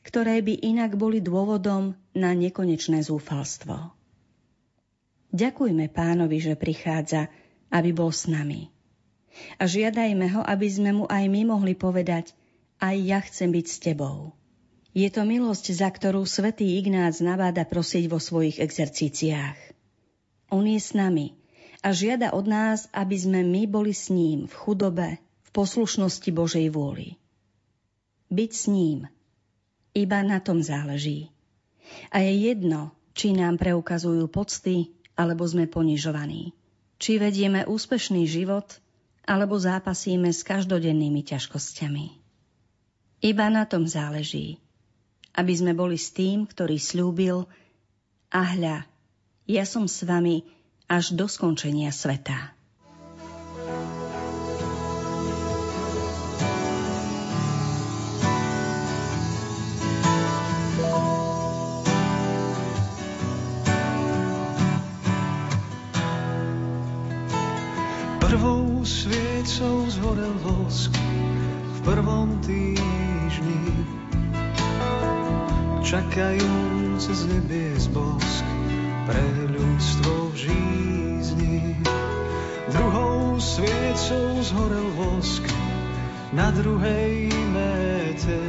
ktoré 0.04 0.44
by 0.44 0.60
inak 0.60 0.94
boli 0.94 1.24
dôvodom 1.24 1.96
na 2.12 2.36
nekonečné 2.36 3.00
zúfalstvo. 3.00 3.96
Ďakujme 5.32 5.88
pánovi, 5.92 6.38
že 6.40 6.54
prichádza, 6.56 7.32
aby 7.72 7.90
bol 7.96 8.12
s 8.12 8.28
nami. 8.28 8.68
A 9.60 9.68
žiadajme 9.68 10.26
ho, 10.36 10.40
aby 10.44 10.68
sme 10.68 10.90
mu 10.92 11.04
aj 11.08 11.24
my 11.26 11.42
mohli 11.48 11.72
povedať– 11.72 12.30
aj 12.78 12.96
ja 13.02 13.18
chcem 13.18 13.50
byť 13.50 13.66
s 13.66 13.78
tebou. 13.82 14.38
Je 14.94 15.10
to 15.10 15.26
milosť, 15.26 15.74
za 15.74 15.90
ktorú 15.90 16.22
svätý 16.26 16.78
Ignác 16.78 17.18
nabáda 17.18 17.66
prosiť 17.66 18.06
vo 18.06 18.22
svojich 18.22 18.62
exercíciách. 18.62 19.58
On 20.54 20.64
je 20.64 20.80
s 20.80 20.94
nami 20.94 21.34
a 21.82 21.90
žiada 21.90 22.34
od 22.34 22.46
nás, 22.46 22.86
aby 22.94 23.14
sme 23.18 23.40
my 23.42 23.66
boli 23.68 23.92
s 23.94 24.10
ním 24.10 24.46
v 24.46 24.54
chudobe, 24.54 25.18
poslušnosti 25.58 26.30
Božej 26.30 26.70
vôli. 26.70 27.18
Byť 28.30 28.50
s 28.54 28.64
ním, 28.70 29.10
iba 29.90 30.22
na 30.22 30.38
tom 30.38 30.62
záleží. 30.62 31.34
A 32.14 32.22
je 32.22 32.54
jedno, 32.54 32.94
či 33.18 33.34
nám 33.34 33.58
preukazujú 33.58 34.30
pocty, 34.30 34.94
alebo 35.18 35.42
sme 35.42 35.66
ponižovaní. 35.66 36.54
Či 37.02 37.18
vedieme 37.18 37.66
úspešný 37.66 38.22
život, 38.30 38.78
alebo 39.26 39.58
zápasíme 39.58 40.30
s 40.30 40.46
každodennými 40.46 41.26
ťažkosťami. 41.26 42.06
Iba 43.26 43.50
na 43.50 43.66
tom 43.66 43.82
záleží, 43.82 44.62
aby 45.34 45.52
sme 45.58 45.74
boli 45.74 45.98
s 45.98 46.14
tým, 46.14 46.46
ktorý 46.46 46.78
slúbil 46.78 47.50
a 48.30 48.40
hľa, 48.46 48.86
ja 49.50 49.66
som 49.66 49.90
s 49.90 50.06
vami 50.06 50.46
až 50.86 51.18
do 51.18 51.26
skončenia 51.26 51.90
sveta. 51.90 52.57
Zhorel 70.08 70.40
vosk 70.40 70.96
v 71.68 71.78
prvom 71.84 72.40
týždni 72.40 73.60
čakajúc 75.84 77.04
z 77.12 77.22
nebies 77.28 77.92
bosk 77.92 78.46
pre 79.04 79.20
ľudstvo 79.52 80.32
v 80.32 80.48
žízni. 80.48 81.76
Druhou 82.72 83.36
sviecou 83.36 84.40
zhorel 84.48 84.88
vosk 84.96 85.44
na 86.32 86.56
druhej 86.56 87.28
méte, 87.52 88.40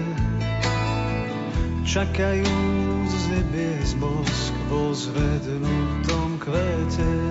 čakajúc 1.84 3.12
z 3.12 3.24
nebies 3.36 4.00
bosk 4.00 4.56
vo 4.72 4.96
zvednutom 4.96 6.40
kvete. 6.40 7.29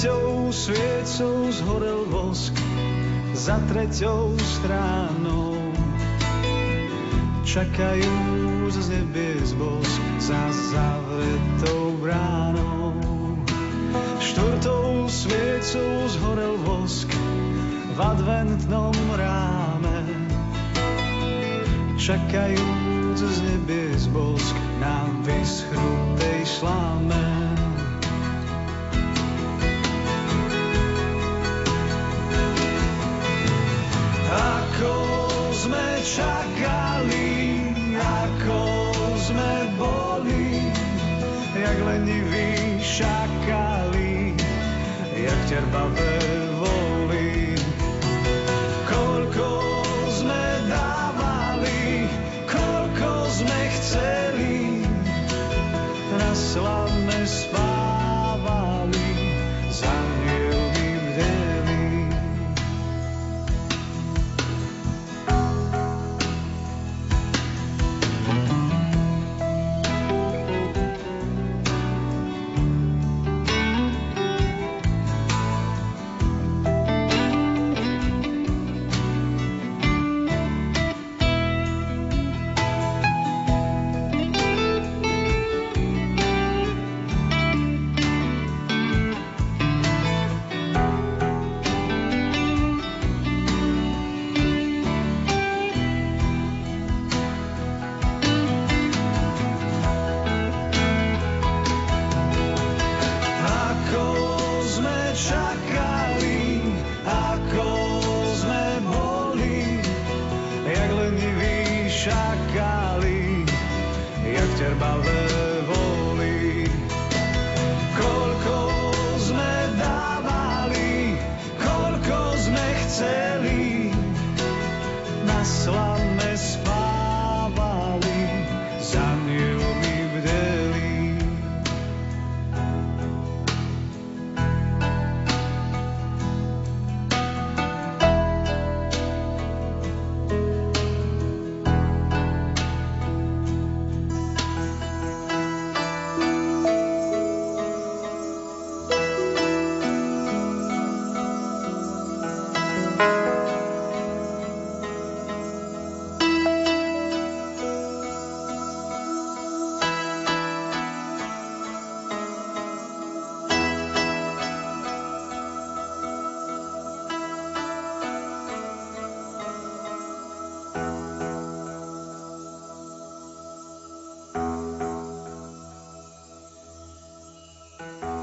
Treťou 0.00 0.48
sviecou 0.48 1.52
zhorel 1.52 2.08
vosk 2.08 2.56
za 3.36 3.60
treťou 3.68 4.32
stránou 4.40 5.60
čakajú 7.44 8.16
z 8.72 8.96
nebies 8.96 9.52
bosk 9.60 10.00
za 10.16 10.40
zavretou 10.72 12.00
bránou. 12.00 12.96
Štvrtou 14.24 15.04
sviecou 15.04 16.08
zhorel 16.08 16.56
vosk 16.64 17.12
v 17.92 17.98
adventnom 18.00 18.96
ráme. 19.20 20.00
Čakajú 22.00 22.64
z 23.20 23.36
nebies 23.44 24.08
bosk 24.08 24.69
of 45.80 45.94
the 45.94 46.19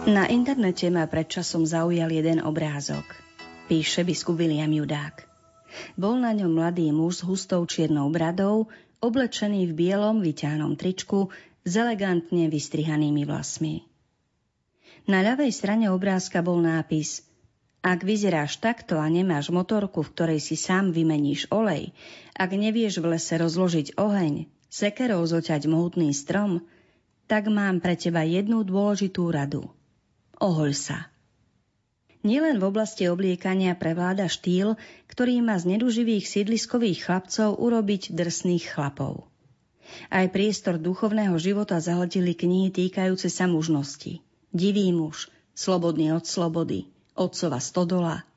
Na 0.07 0.23
internete 0.23 0.87
ma 0.87 1.03
pred 1.03 1.27
časom 1.27 1.67
zaujal 1.67 2.07
jeden 2.07 2.39
obrázok. 2.39 3.03
Píše 3.67 4.07
biskup 4.07 4.39
William 4.39 4.71
Judák. 4.71 5.27
Bol 5.99 6.23
na 6.23 6.31
ňom 6.31 6.47
mladý 6.47 6.95
muž 6.95 7.19
s 7.19 7.27
hustou 7.27 7.67
čiernou 7.67 8.07
bradou, 8.07 8.71
oblečený 9.03 9.67
v 9.67 9.75
bielom 9.75 10.23
vyťahnom 10.23 10.79
tričku 10.79 11.27
s 11.67 11.75
elegantne 11.75 12.47
vystrihanými 12.47 13.27
vlasmi. 13.27 13.83
Na 15.11 15.19
ľavej 15.27 15.51
strane 15.51 15.91
obrázka 15.91 16.39
bol 16.39 16.63
nápis 16.63 17.27
Ak 17.83 18.07
vyzeráš 18.07 18.63
takto 18.63 19.03
a 19.03 19.11
nemáš 19.11 19.51
motorku, 19.51 20.07
v 20.07 20.11
ktorej 20.15 20.39
si 20.39 20.55
sám 20.55 20.95
vymeníš 20.95 21.51
olej, 21.51 21.91
ak 22.31 22.55
nevieš 22.55 23.03
v 23.03 23.11
lese 23.11 23.35
rozložiť 23.35 23.99
oheň, 23.99 24.47
sekerou 24.71 25.27
zoťať 25.27 25.67
mohutný 25.67 26.15
strom, 26.15 26.63
tak 27.27 27.51
mám 27.51 27.83
pre 27.83 27.99
teba 27.99 28.23
jednu 28.23 28.63
dôležitú 28.63 29.27
radu. 29.35 29.67
Ohoľ 30.37 30.71
sa. 30.77 31.09
Nielen 32.21 32.59
v 32.59 32.67
oblasti 32.67 33.07
obliekania 33.09 33.73
prevláda 33.77 34.27
štýl, 34.27 34.75
ktorý 35.07 35.41
má 35.41 35.55
z 35.57 35.77
neduživých 35.77 36.27
sídliskových 36.27 37.07
chlapcov 37.07 37.57
urobiť 37.57 38.13
drsných 38.13 38.65
chlapov. 38.73 39.25
Aj 40.11 40.27
priestor 40.27 40.75
duchovného 40.75 41.39
života 41.39 41.79
zahltili 41.79 42.35
knihy 42.35 42.69
týkajúce 42.69 43.31
sa 43.31 43.47
mužnosti. 43.47 44.19
Divý 44.51 44.91
muž, 44.91 45.31
slobodný 45.55 46.11
od 46.11 46.27
slobody, 46.27 46.91
otcova 47.15 47.63
stodola. 47.63 48.27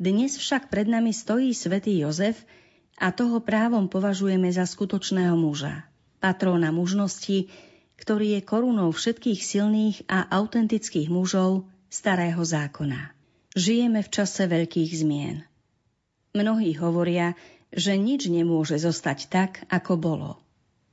Dnes 0.00 0.34
však 0.40 0.72
pred 0.72 0.88
nami 0.88 1.14
stojí 1.14 1.54
svätý 1.54 2.02
Jozef 2.02 2.42
a 2.98 3.14
toho 3.14 3.38
právom 3.44 3.86
považujeme 3.86 4.50
za 4.50 4.66
skutočného 4.66 5.36
muža, 5.38 5.86
patróna 6.18 6.74
mužnosti, 6.74 7.52
ktorý 8.00 8.38
je 8.38 8.40
korunou 8.42 8.90
všetkých 8.90 9.40
silných 9.40 9.96
a 10.10 10.26
autentických 10.28 11.08
mužov 11.08 11.68
starého 11.88 12.42
zákona. 12.42 13.14
Žijeme 13.54 14.02
v 14.02 14.10
čase 14.10 14.50
veľkých 14.50 14.90
zmien. 14.98 15.46
Mnohí 16.34 16.74
hovoria, 16.74 17.38
že 17.70 17.94
nič 17.94 18.26
nemôže 18.26 18.74
zostať 18.82 19.18
tak, 19.30 19.50
ako 19.70 19.94
bolo. 19.94 20.30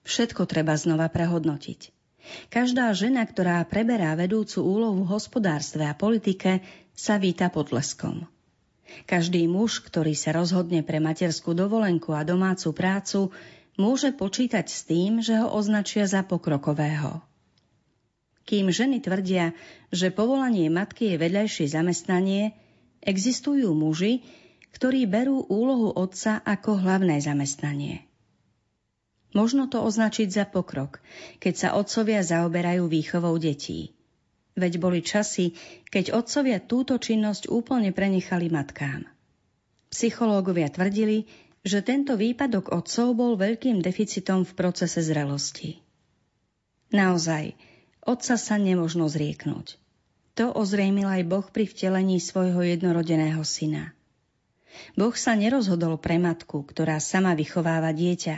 Všetko 0.06 0.46
treba 0.46 0.78
znova 0.78 1.10
prehodnotiť. 1.10 1.90
Každá 2.54 2.94
žena, 2.94 3.26
ktorá 3.26 3.66
preberá 3.66 4.14
vedúcu 4.14 4.62
úlohu 4.62 5.02
v 5.02 5.12
hospodárstve 5.18 5.90
a 5.90 5.98
politike, 5.98 6.62
sa 6.94 7.18
víta 7.18 7.50
potleskom. 7.50 8.30
Každý 9.10 9.48
muž, 9.50 9.82
ktorý 9.82 10.14
sa 10.14 10.36
rozhodne 10.36 10.86
pre 10.86 11.02
materskú 11.02 11.58
dovolenku 11.58 12.14
a 12.14 12.22
domácu 12.22 12.70
prácu, 12.76 13.34
môže 13.80 14.12
počítať 14.16 14.68
s 14.68 14.88
tým, 14.88 15.24
že 15.24 15.40
ho 15.40 15.52
označia 15.52 16.08
za 16.10 16.24
pokrokového. 16.26 17.24
Kým 18.44 18.74
ženy 18.74 19.00
tvrdia, 19.00 19.54
že 19.94 20.12
povolanie 20.12 20.68
matky 20.68 21.16
je 21.16 21.22
vedľajšie 21.22 21.72
zamestnanie, 21.72 22.52
existujú 23.00 23.72
muži, 23.72 24.26
ktorí 24.76 25.06
berú 25.08 25.46
úlohu 25.48 25.94
otca 25.94 26.42
ako 26.42 26.80
hlavné 26.82 27.22
zamestnanie. 27.22 28.04
Možno 29.32 29.72
to 29.72 29.80
označiť 29.80 30.28
za 30.28 30.44
pokrok, 30.44 31.00
keď 31.40 31.54
sa 31.56 31.70
otcovia 31.80 32.20
zaoberajú 32.20 32.92
výchovou 32.92 33.40
detí. 33.40 33.96
Veď 34.60 34.84
boli 34.84 35.00
časy, 35.00 35.56
keď 35.88 36.12
otcovia 36.12 36.60
túto 36.60 37.00
činnosť 37.00 37.48
úplne 37.48 37.96
prenechali 37.96 38.52
matkám. 38.52 39.08
Psychológovia 39.88 40.68
tvrdili, 40.68 41.24
že 41.62 41.86
tento 41.86 42.18
výpadok 42.18 42.74
otcov 42.74 43.14
bol 43.14 43.38
veľkým 43.38 43.86
deficitom 43.86 44.42
v 44.42 44.52
procese 44.58 45.02
zrelosti. 45.06 45.78
Naozaj, 46.92 47.54
otca 48.02 48.36
sa 48.36 48.56
nemožno 48.58 49.06
zrieknúť. 49.06 49.78
To 50.40 50.50
ozrejmil 50.52 51.06
aj 51.06 51.24
Boh 51.28 51.48
pri 51.48 51.70
vtelení 51.70 52.18
svojho 52.18 52.66
jednorodeného 52.66 53.44
syna. 53.46 53.94
Boh 54.96 55.14
sa 55.14 55.36
nerozhodol 55.36 56.00
pre 56.00 56.18
matku, 56.18 56.64
ktorá 56.64 56.98
sama 56.98 57.36
vychováva 57.36 57.92
dieťa, 57.92 58.38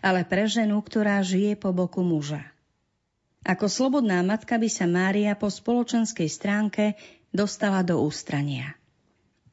ale 0.00 0.24
pre 0.24 0.48
ženu, 0.48 0.80
ktorá 0.80 1.20
žije 1.20 1.54
po 1.60 1.70
boku 1.70 2.00
muža. 2.00 2.42
Ako 3.46 3.70
slobodná 3.70 4.26
matka 4.26 4.58
by 4.58 4.66
sa 4.66 4.90
Mária 4.90 5.38
po 5.38 5.46
spoločenskej 5.46 6.26
stránke 6.26 6.98
dostala 7.30 7.86
do 7.86 8.02
ústrania. 8.02 8.74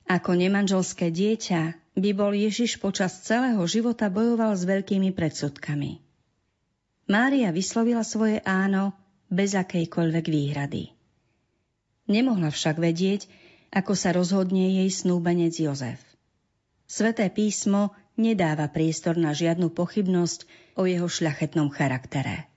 Ako 0.10 0.34
nemanželské 0.34 1.14
dieťa 1.14 1.83
by 1.94 2.12
bol 2.18 2.34
Ježiš 2.34 2.82
počas 2.82 3.22
celého 3.22 3.62
života 3.70 4.10
bojoval 4.10 4.58
s 4.58 4.66
veľkými 4.66 5.14
predsudkami. 5.14 6.02
Mária 7.10 7.54
vyslovila 7.54 8.02
svoje 8.02 8.42
áno 8.42 8.96
bez 9.30 9.54
akejkoľvek 9.54 10.26
výhrady. 10.26 10.94
Nemohla 12.10 12.50
však 12.50 12.82
vedieť, 12.82 13.30
ako 13.74 13.94
sa 13.98 14.14
rozhodne 14.14 14.84
jej 14.84 14.90
snúbenec 14.90 15.54
Jozef. 15.58 16.02
Sveté 16.86 17.30
písmo 17.34 17.96
nedáva 18.20 18.70
priestor 18.70 19.18
na 19.18 19.34
žiadnu 19.34 19.74
pochybnosť 19.74 20.46
o 20.78 20.86
jeho 20.86 21.10
šľachetnom 21.10 21.74
charaktere. 21.74 22.50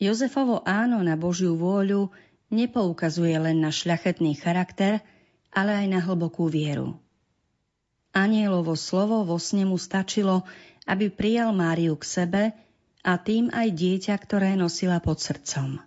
Jozefovo 0.00 0.64
áno 0.64 1.00
na 1.04 1.16
Božiu 1.16 1.56
vôľu 1.56 2.12
nepoukazuje 2.52 3.36
len 3.36 3.60
na 3.60 3.68
šľachetný 3.68 4.36
charakter, 4.36 5.00
ale 5.52 5.84
aj 5.84 5.86
na 5.88 6.00
hlbokú 6.00 6.48
vieru. 6.48 6.96
Anielovo 8.10 8.74
slovo 8.74 9.22
vo 9.22 9.38
sne 9.38 9.66
mu 9.66 9.78
stačilo, 9.78 10.42
aby 10.86 11.10
prijal 11.10 11.54
Máriu 11.54 11.94
k 11.94 12.04
sebe 12.04 12.42
a 13.06 13.12
tým 13.16 13.48
aj 13.54 13.70
dieťa, 13.70 14.14
ktoré 14.18 14.58
nosila 14.58 14.98
pod 14.98 15.22
srdcom. 15.22 15.78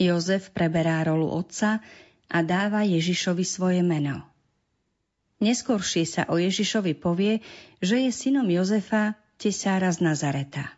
Jozef 0.00 0.50
preberá 0.50 1.04
rolu 1.04 1.28
otca 1.28 1.84
a 2.26 2.38
dáva 2.40 2.82
Ježišovi 2.82 3.44
svoje 3.44 3.84
meno. 3.84 4.24
Neskôršie 5.40 6.04
sa 6.04 6.22
o 6.28 6.36
Ježišovi 6.36 6.96
povie, 6.96 7.40
že 7.80 7.96
je 7.96 8.10
synom 8.12 8.44
Jozefa, 8.48 9.16
tesára 9.40 9.88
z 9.88 10.04
Nazareta. 10.04 10.68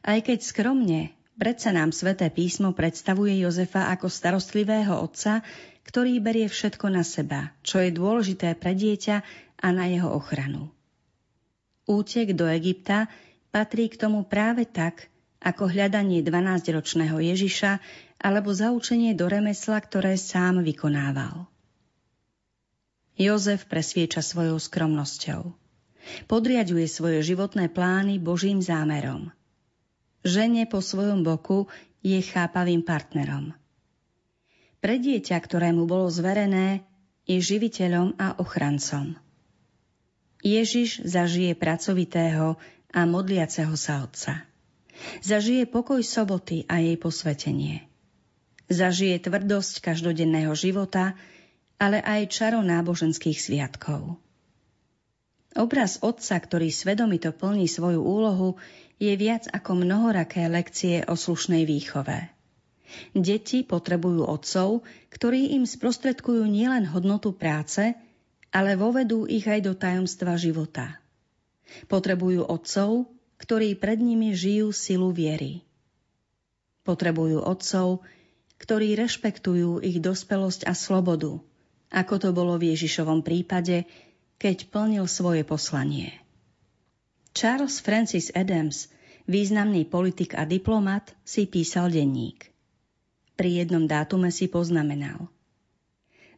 Aj 0.00 0.18
keď 0.22 0.38
skromne, 0.46 1.10
predsa 1.34 1.74
nám 1.74 1.90
sväté 1.90 2.30
písmo 2.30 2.70
predstavuje 2.70 3.42
Jozefa 3.42 3.90
ako 3.90 4.06
starostlivého 4.06 4.94
otca, 4.94 5.42
ktorý 5.86 6.20
berie 6.20 6.46
všetko 6.46 6.86
na 6.92 7.04
seba, 7.04 7.54
čo 7.64 7.80
je 7.80 7.90
dôležité 7.94 8.56
pre 8.56 8.76
dieťa 8.76 9.16
a 9.60 9.68
na 9.72 9.88
jeho 9.88 10.08
ochranu. 10.12 10.72
Útek 11.88 12.38
do 12.38 12.46
Egypta 12.46 13.10
patrí 13.50 13.90
k 13.90 13.98
tomu 13.98 14.22
práve 14.24 14.68
tak, 14.68 15.10
ako 15.40 15.72
hľadanie 15.72 16.20
12-ročného 16.20 17.16
Ježiša 17.18 17.80
alebo 18.20 18.52
zaučenie 18.52 19.16
do 19.16 19.26
remesla, 19.26 19.80
ktoré 19.80 20.20
sám 20.20 20.60
vykonával. 20.60 21.48
Jozef 23.16 23.68
presvieča 23.68 24.20
svojou 24.20 24.60
skromnosťou. 24.60 25.52
Podriaduje 26.28 26.88
svoje 26.88 27.20
životné 27.24 27.68
plány 27.68 28.16
Božím 28.20 28.64
zámerom– 28.64 29.28
žene 30.24 30.68
po 30.68 30.84
svojom 30.84 31.24
boku 31.24 31.68
je 32.04 32.20
chápavým 32.20 32.84
partnerom. 32.84 33.52
Pre 34.80 34.96
dieťa, 34.96 35.36
ktorému 35.36 35.84
bolo 35.84 36.08
zverené, 36.08 36.80
je 37.28 37.36
živiteľom 37.36 38.16
a 38.16 38.40
ochrancom. 38.40 39.20
Ježiš 40.40 41.04
zažije 41.04 41.52
pracovitého 41.52 42.56
a 42.90 43.00
modliaceho 43.04 43.76
sa 43.76 44.08
otca. 44.08 44.48
Zažije 45.20 45.68
pokoj 45.68 46.00
soboty 46.00 46.64
a 46.64 46.80
jej 46.80 46.96
posvetenie. 46.96 47.84
Zažije 48.72 49.20
tvrdosť 49.20 49.84
každodenného 49.84 50.56
života, 50.56 51.12
ale 51.76 52.00
aj 52.00 52.32
čaro 52.32 52.64
náboženských 52.64 53.36
sviatkov. 53.36 54.16
Obraz 55.60 56.00
otca, 56.00 56.40
ktorý 56.40 56.72
svedomito 56.72 57.36
plní 57.36 57.68
svoju 57.68 58.00
úlohu, 58.00 58.56
je 58.96 59.12
viac 59.12 59.44
ako 59.50 59.82
mnohoraké 59.84 60.48
lekcie 60.48 61.04
o 61.04 61.18
slušnej 61.18 61.68
výchove. 61.68 62.39
Deti 63.14 63.62
potrebujú 63.62 64.26
otcov, 64.26 64.86
ktorí 65.12 65.54
im 65.54 65.66
sprostredkujú 65.66 66.46
nielen 66.46 66.86
hodnotu 66.90 67.34
práce, 67.34 67.94
ale 68.50 68.74
vovedú 68.74 69.30
ich 69.30 69.46
aj 69.46 69.60
do 69.62 69.72
tajomstva 69.78 70.34
života. 70.34 70.98
Potrebujú 71.86 72.46
otcov, 72.46 73.06
ktorí 73.38 73.78
pred 73.78 74.02
nimi 74.02 74.34
žijú 74.34 74.74
silu 74.74 75.14
viery. 75.14 75.62
Potrebujú 76.82 77.40
otcov, 77.40 78.02
ktorí 78.60 78.98
rešpektujú 78.98 79.80
ich 79.80 80.02
dospelosť 80.02 80.68
a 80.68 80.74
slobodu, 80.74 81.40
ako 81.90 82.14
to 82.20 82.28
bolo 82.34 82.58
v 82.60 82.74
Ježišovom 82.74 83.24
prípade, 83.24 83.88
keď 84.36 84.68
plnil 84.68 85.04
svoje 85.06 85.46
poslanie. 85.46 86.12
Charles 87.30 87.78
Francis 87.78 88.28
Adams, 88.34 88.90
významný 89.30 89.86
politik 89.86 90.34
a 90.34 90.42
diplomat, 90.42 91.14
si 91.22 91.46
písal 91.46 91.88
denník. 91.88 92.49
Pri 93.40 93.56
jednom 93.56 93.88
dátume 93.88 94.28
si 94.28 94.52
poznamenal. 94.52 95.32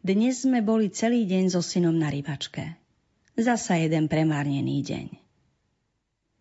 Dnes 0.07 0.47
sme 0.47 0.63
boli 0.63 0.87
celý 0.87 1.27
deň 1.27 1.51
so 1.51 1.59
synom 1.59 1.99
na 1.99 2.07
rybačke. 2.07 2.79
Zasa 3.35 3.75
jeden 3.75 4.07
premárnený 4.07 4.87
deň. 4.87 5.07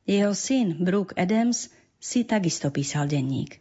Jeho 0.06 0.38
syn 0.38 0.78
Brooke 0.78 1.18
Adams 1.18 1.74
si 1.98 2.30
takisto 2.30 2.70
písal 2.70 3.10
denník. 3.10 3.58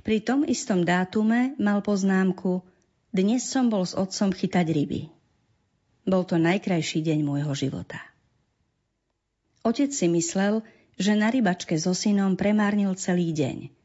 Pri 0.00 0.24
tom 0.24 0.48
istom 0.48 0.88
dátume 0.88 1.52
mal 1.60 1.84
poznámku 1.84 2.64
Dnes 3.12 3.44
som 3.44 3.68
bol 3.68 3.84
s 3.84 3.92
otcom 3.92 4.32
chytať 4.32 4.72
ryby. 4.72 5.12
Bol 6.08 6.24
to 6.24 6.40
najkrajší 6.40 7.04
deň 7.04 7.28
môjho 7.28 7.52
života. 7.52 8.00
Otec 9.68 9.92
si 9.92 10.08
myslel, 10.08 10.64
že 10.96 11.12
na 11.12 11.28
rybačke 11.28 11.76
so 11.76 11.92
synom 11.92 12.40
premárnil 12.40 12.96
celý 12.96 13.36
deň, 13.36 13.79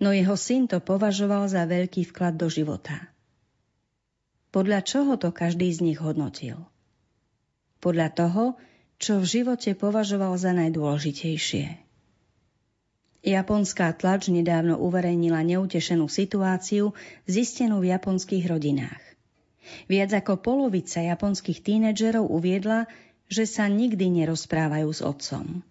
no 0.00 0.10
jeho 0.16 0.34
syn 0.34 0.66
to 0.66 0.80
považoval 0.80 1.46
za 1.46 1.68
veľký 1.68 2.08
vklad 2.10 2.40
do 2.40 2.48
života. 2.48 3.12
Podľa 4.50 4.82
čoho 4.82 5.14
to 5.14 5.30
každý 5.30 5.70
z 5.70 5.84
nich 5.86 6.00
hodnotil? 6.02 6.58
Podľa 7.78 8.08
toho, 8.10 8.44
čo 9.00 9.22
v 9.22 9.28
živote 9.28 9.78
považoval 9.78 10.34
za 10.36 10.50
najdôležitejšie. 10.52 11.78
Japonská 13.20 13.92
tlač 13.94 14.32
nedávno 14.32 14.80
uverejnila 14.80 15.44
neutešenú 15.44 16.08
situáciu 16.08 16.96
zistenú 17.28 17.84
v 17.84 17.92
japonských 17.92 18.44
rodinách. 18.48 19.00
Viac 19.86 20.10
ako 20.24 20.40
polovica 20.40 21.04
japonských 21.04 21.60
tínedžerov 21.60 22.26
uviedla, 22.26 22.88
že 23.30 23.44
sa 23.44 23.68
nikdy 23.68 24.24
nerozprávajú 24.24 24.88
s 24.90 25.00
otcom. 25.04 25.62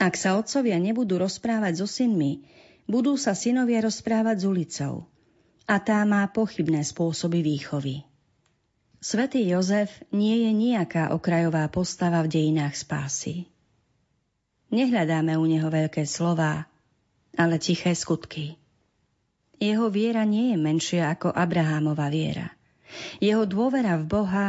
Ak 0.00 0.16
sa 0.16 0.40
otcovia 0.40 0.80
nebudú 0.80 1.20
rozprávať 1.20 1.84
so 1.84 1.86
synmi, 1.86 2.42
budú 2.88 3.20
sa 3.20 3.36
synovia 3.36 3.84
rozprávať 3.84 4.36
s 4.40 4.44
ulicou. 4.48 4.94
A 5.68 5.76
tá 5.78 6.00
má 6.08 6.24
pochybné 6.32 6.80
spôsoby 6.80 7.44
výchovy. 7.44 8.08
Svetý 8.98 9.44
Jozef 9.46 9.92
nie 10.10 10.48
je 10.48 10.50
nejaká 10.50 11.12
okrajová 11.14 11.68
postava 11.68 12.24
v 12.24 12.32
dejinách 12.32 12.74
spásy. 12.74 13.46
Nehľadáme 14.72 15.36
u 15.36 15.44
neho 15.46 15.68
veľké 15.68 16.02
slová, 16.08 16.66
ale 17.36 17.60
tiché 17.60 17.94
skutky. 17.94 18.58
Jeho 19.60 19.86
viera 19.92 20.24
nie 20.24 20.50
je 20.50 20.58
menšia 20.58 21.12
ako 21.12 21.30
Abrahámova 21.30 22.08
viera. 22.10 22.50
Jeho 23.20 23.44
dôvera 23.44 24.00
v 24.00 24.08
Boha 24.08 24.46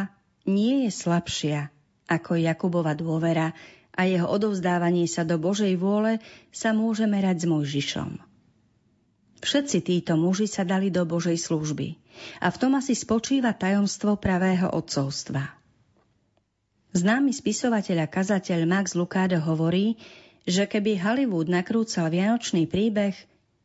nie 0.47 0.87
je 0.87 0.91
slabšia 0.95 1.69
ako 2.09 2.41
Jakubova 2.41 2.97
dôvera 2.97 3.53
a 3.93 4.01
jeho 4.09 4.25
odovzdávanie 4.25 5.05
sa 5.05 5.21
do 5.21 5.37
Božej 5.37 5.77
vôle 5.77 6.17
sa 6.49 6.73
môže 6.73 7.05
merať 7.05 7.45
s 7.45 7.49
Mojžišom. 7.51 8.28
Všetci 9.39 9.77
títo 9.83 10.19
muži 10.19 10.51
sa 10.51 10.67
dali 10.67 10.91
do 10.91 11.07
Božej 11.07 11.39
služby 11.39 11.95
a 12.43 12.51
v 12.51 12.59
tom 12.59 12.75
asi 12.75 12.91
spočíva 12.91 13.55
tajomstvo 13.55 14.19
pravého 14.19 14.67
odcovstva. 14.67 15.55
Známy 16.91 17.31
spisovateľ 17.31 18.03
a 18.03 18.07
kazateľ 18.11 18.65
Max 18.67 18.97
Lucado 18.97 19.39
hovorí, 19.39 19.95
že 20.43 20.65
keby 20.65 20.99
Hollywood 20.99 21.47
nakrúcal 21.47 22.09
vianočný 22.09 22.65
príbeh, 22.65 23.13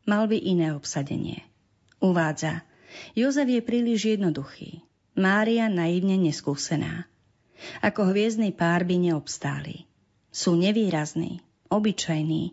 mal 0.05 0.29
by 0.29 0.37
iné 0.37 0.77
obsadenie. 0.77 1.43
Uvádza, 1.99 2.63
Jozef 3.17 3.49
je 3.49 3.65
príliš 3.65 4.15
jednoduchý, 4.15 4.85
Mária 5.15 5.71
naivne 5.71 6.19
neskúsená. 6.19 7.07
Ako 7.81 8.11
hviezdny 8.11 8.51
pár 8.51 8.83
by 8.85 8.99
neobstáli. 8.99 9.87
Sú 10.35 10.59
nevýrazní, 10.59 11.39
obyčajní. 11.71 12.53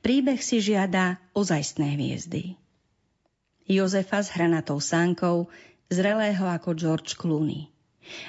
Príbeh 0.00 0.40
si 0.40 0.58
žiada 0.58 1.20
ozajstné 1.36 1.96
hviezdy. 1.96 2.56
Jozefa 3.68 4.20
s 4.20 4.34
hranatou 4.34 4.82
sánkou, 4.82 5.48
zrelého 5.88 6.44
ako 6.48 6.74
George 6.74 7.14
Clooney. 7.14 7.72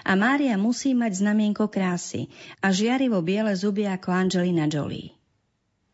A 0.06 0.14
Mária 0.14 0.54
musí 0.56 0.94
mať 0.94 1.26
znamienko 1.26 1.68
krásy 1.68 2.30
a 2.62 2.70
žiarivo 2.70 3.20
biele 3.26 3.52
zuby 3.58 3.90
ako 3.90 4.14
Angelina 4.14 4.70
Jolie. 4.70 5.18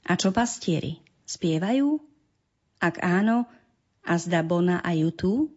A 0.03 0.19
čo 0.19 0.35
pastieri? 0.35 0.99
Spievajú? 1.23 2.01
Ak 2.83 2.99
áno, 2.99 3.47
a 4.03 4.13
zda 4.19 4.43
Bona 4.43 4.83
a 4.83 4.91
YouTube? 4.91 5.53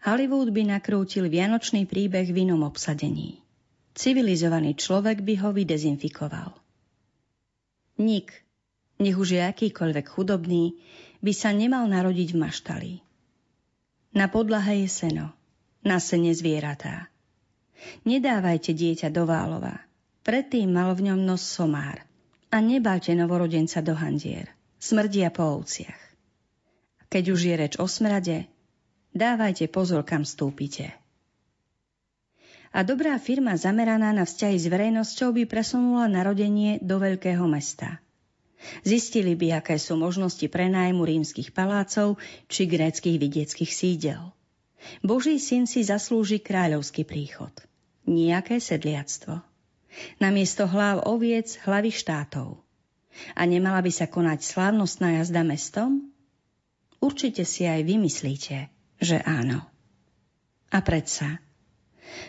Hollywood 0.00 0.48
by 0.56 0.72
nakrútil 0.72 1.28
vianočný 1.28 1.84
príbeh 1.84 2.32
v 2.32 2.48
inom 2.48 2.64
obsadení. 2.64 3.44
Civilizovaný 3.92 4.80
človek 4.80 5.20
by 5.20 5.34
ho 5.44 5.50
vydezinfikoval. 5.52 6.56
Nik, 8.00 8.32
nech 9.00 9.16
už 9.16 9.34
je 9.34 9.42
akýkoľvek 9.42 10.06
chudobný, 10.06 10.76
by 11.24 11.32
sa 11.32 11.50
nemal 11.50 11.88
narodiť 11.88 12.36
v 12.36 12.40
maštali. 12.40 12.92
Na 14.12 14.28
podlahe 14.28 14.84
je 14.84 14.88
seno, 14.92 15.32
na 15.82 15.96
sene 15.98 16.36
zvieratá. 16.36 17.08
Nedávajte 18.04 18.76
dieťa 18.76 19.08
do 19.08 19.24
válova, 19.24 19.80
predtým 20.22 20.68
mal 20.68 20.92
v 20.92 21.10
ňom 21.10 21.20
nos 21.24 21.40
somár. 21.40 22.04
A 22.50 22.58
nebáte 22.58 23.14
novorodenca 23.14 23.78
do 23.78 23.94
handier, 23.94 24.50
smrdia 24.82 25.30
po 25.30 25.62
ovciach. 25.62 26.02
Keď 27.06 27.24
už 27.30 27.40
je 27.46 27.54
reč 27.54 27.74
o 27.78 27.86
smrade, 27.86 28.50
dávajte 29.14 29.70
pozor, 29.70 30.02
kam 30.02 30.26
stúpite 30.26 31.00
a 32.70 32.86
dobrá 32.86 33.18
firma 33.18 33.58
zameraná 33.58 34.14
na 34.14 34.22
vzťahy 34.22 34.56
s 34.58 34.66
verejnosťou 34.70 35.34
by 35.34 35.44
presunula 35.50 36.06
narodenie 36.06 36.78
do 36.78 37.02
veľkého 37.02 37.42
mesta. 37.50 37.98
Zistili 38.84 39.36
by, 39.36 39.64
aké 39.64 39.80
sú 39.80 39.96
možnosti 39.96 40.44
prenájmu 40.44 41.04
rímskych 41.04 41.56
palácov 41.56 42.20
či 42.46 42.68
gréckých 42.68 43.16
vidieckých 43.16 43.72
sídel. 43.72 44.20
Boží 45.04 45.36
syn 45.40 45.68
si 45.68 45.84
zaslúži 45.84 46.40
kráľovský 46.40 47.04
príchod. 47.04 47.52
Nijaké 48.08 48.60
sedliactvo. 48.60 49.40
Namiesto 50.22 50.64
hlav 50.68 51.04
oviec 51.04 51.60
hlavy 51.66 51.92
štátov. 51.92 52.60
A 53.36 53.42
nemala 53.44 53.82
by 53.82 53.92
sa 53.92 54.06
konať 54.06 54.40
slávnostná 54.46 55.20
jazda 55.20 55.42
mestom? 55.44 56.08
Určite 57.00 57.48
si 57.48 57.66
aj 57.66 57.84
vymyslíte, 57.84 58.58
že 59.00 59.18
áno. 59.24 59.66
A 60.70 60.78
predsa, 60.84 61.42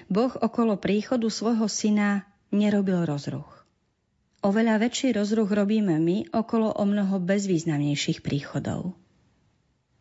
Boh 0.10 0.34
okolo 0.42 0.80
príchodu 0.80 1.30
svojho 1.30 1.70
syna 1.70 2.26
nerobil 2.50 3.06
rozruch. 3.06 3.61
Oveľa 4.42 4.82
väčší 4.82 5.14
rozruch 5.14 5.54
robíme 5.54 6.02
my 6.02 6.34
okolo 6.34 6.74
o 6.74 6.84
mnoho 6.86 7.22
bezvýznamnejších 7.22 8.26
príchodov. 8.26 8.98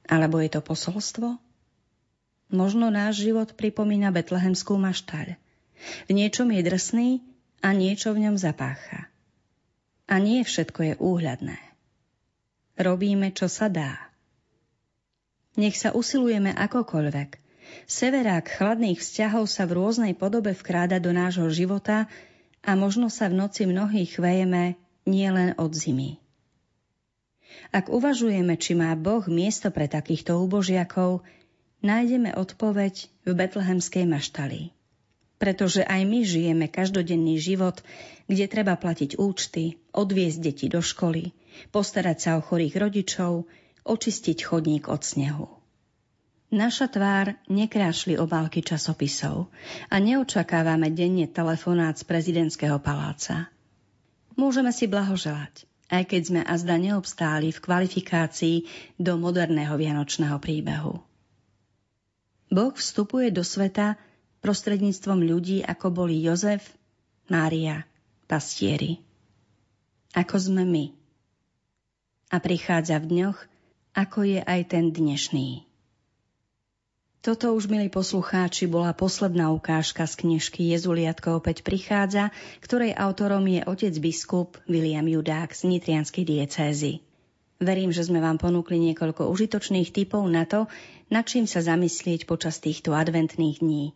Alebo 0.09 0.41
je 0.41 0.49
to 0.49 0.65
posolstvo? 0.65 1.37
Možno 2.51 2.89
náš 2.89 3.21
život 3.21 3.53
pripomína 3.53 4.09
betlehemskú 4.11 4.81
maštaľ. 4.81 5.37
V 6.09 6.11
niečom 6.17 6.49
je 6.51 6.61
drsný 6.65 7.09
a 7.61 7.77
niečo 7.77 8.17
v 8.17 8.27
ňom 8.27 8.41
zapácha. 8.41 9.13
A 10.09 10.17
nie 10.17 10.41
všetko 10.41 10.81
je 10.83 10.95
úhľadné. 10.97 11.61
Robíme, 12.81 13.37
čo 13.37 13.45
sa 13.47 13.69
dá. 13.69 14.11
Nech 15.61 15.77
sa 15.77 15.93
usilujeme 15.93 16.57
akokoľvek. 16.57 17.37
Severák 17.87 18.49
chladných 18.57 18.99
vzťahov 18.99 19.45
sa 19.47 19.69
v 19.69 19.77
rôznej 19.79 20.13
podobe 20.17 20.57
vkráda 20.57 20.97
do 20.99 21.13
nášho 21.13 21.47
života 21.53 22.09
a 22.65 22.77
možno 22.77 23.09
sa 23.09 23.29
v 23.29 23.39
noci 23.41 23.65
mnohých 23.65 24.21
chvejeme 24.21 24.77
nielen 25.09 25.57
od 25.57 25.73
zimy. 25.73 26.21
Ak 27.71 27.91
uvažujeme, 27.91 28.55
či 28.59 28.79
má 28.79 28.95
Boh 28.95 29.23
miesto 29.27 29.71
pre 29.71 29.91
takýchto 29.91 30.39
úbožiakov, 30.43 31.23
nájdeme 31.83 32.35
odpoveď 32.35 33.11
v 33.27 33.31
betlehemskej 33.35 34.07
maštali. 34.07 34.71
Pretože 35.41 35.87
aj 35.87 36.03
my 36.05 36.21
žijeme 36.21 36.67
každodenný 36.69 37.41
život, 37.41 37.81
kde 38.29 38.45
treba 38.45 38.77
platiť 38.77 39.17
účty, 39.17 39.81
odviezť 39.97 40.39
deti 40.39 40.67
do 40.69 40.85
školy, 40.85 41.33
postarať 41.73 42.19
sa 42.21 42.31
o 42.37 42.45
chorých 42.45 42.77
rodičov, 42.77 43.49
očistiť 43.89 44.39
chodník 44.45 44.87
od 44.93 45.01
snehu. 45.01 45.60
Naša 46.51 46.91
tvár 46.91 47.39
nekrášli 47.47 48.19
obálky 48.19 48.59
časopisov 48.59 49.55
a 49.87 50.03
neočakávame 50.03 50.91
denne 50.91 51.31
telefonát 51.31 51.95
z 51.95 52.03
prezidentského 52.03 52.83
paláca. 52.83 53.55
Môžeme 54.35 54.75
si 54.75 54.91
blahoželať, 54.91 55.63
aj 55.95 56.11
keď 56.11 56.23
sme 56.27 56.41
azda 56.43 56.75
neobstáli 56.75 57.55
v 57.55 57.63
kvalifikácii 57.63 58.57
do 58.99 59.15
moderného 59.15 59.79
vianočného 59.79 60.43
príbehu. 60.43 60.99
Boh 62.51 62.75
vstupuje 62.75 63.31
do 63.31 63.47
sveta 63.47 63.95
prostredníctvom 64.43 65.23
ľudí, 65.23 65.63
ako 65.63 65.95
boli 65.95 66.19
Jozef, 66.19 66.67
Mária, 67.31 67.87
pastieri. 68.27 68.99
Ako 70.19 70.35
sme 70.35 70.67
my. 70.67 70.91
A 72.35 72.43
prichádza 72.43 72.99
v 72.99 73.07
dňoch, 73.07 73.39
ako 73.95 74.27
je 74.27 74.43
aj 74.43 74.61
ten 74.67 74.91
dnešný. 74.91 75.70
Toto 77.21 77.53
už, 77.53 77.69
milí 77.69 77.93
poslucháči, 77.93 78.65
bola 78.65 78.97
posledná 78.97 79.53
ukážka 79.53 80.09
z 80.09 80.25
knižky 80.25 80.73
Jezuliatko 80.73 81.37
opäť 81.37 81.61
prichádza, 81.61 82.33
ktorej 82.65 82.97
autorom 82.97 83.45
je 83.45 83.61
otec 83.61 83.93
biskup 84.01 84.57
William 84.65 85.05
Judák 85.05 85.53
z 85.53 85.69
Nitrianskej 85.69 86.25
diecézy. 86.25 87.05
Verím, 87.61 87.93
že 87.93 88.09
sme 88.09 88.25
vám 88.25 88.41
ponúkli 88.41 88.81
niekoľko 88.81 89.29
užitočných 89.37 89.93
typov 89.93 90.25
na 90.33 90.49
to, 90.49 90.65
nad 91.13 91.29
čím 91.29 91.45
sa 91.45 91.61
zamyslieť 91.61 92.25
počas 92.25 92.57
týchto 92.57 92.97
adventných 92.97 93.61
dní. 93.61 93.93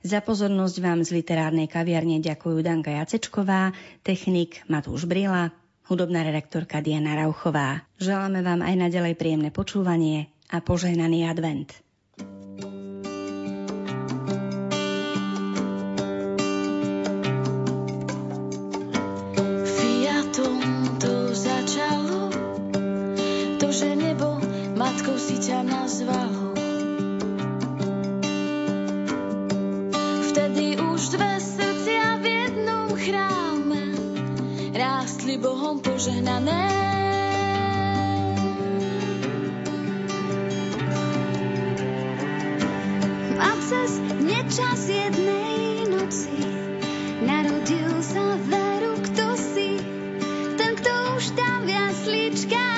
Za 0.00 0.24
pozornosť 0.24 0.76
vám 0.80 1.04
z 1.04 1.20
literárnej 1.20 1.68
kaviarne 1.68 2.24
ďakujú 2.24 2.56
Danka 2.64 2.88
Jacečková, 2.88 3.76
technik 4.00 4.64
Matúš 4.72 5.04
Brila, 5.04 5.52
hudobná 5.92 6.24
redaktorka 6.24 6.80
Diana 6.80 7.20
Rauchová. 7.20 7.84
Želáme 8.00 8.40
vám 8.40 8.64
aj 8.64 8.88
naďalej 8.88 9.20
príjemné 9.20 9.52
počúvanie 9.52 10.32
a 10.48 10.64
požehnaný 10.64 11.28
advent. 11.28 11.68
Nečas 44.42 44.90
jednej 44.90 45.86
noci. 45.86 46.34
Narodil 47.22 47.94
sa 48.02 48.34
veru, 48.42 48.98
kto 48.98 49.38
si, 49.38 49.78
ten, 50.58 50.74
kto 50.82 50.92
už 51.14 51.38
tam 51.38 51.62
v 51.62 51.70
jasličkách 51.70 52.71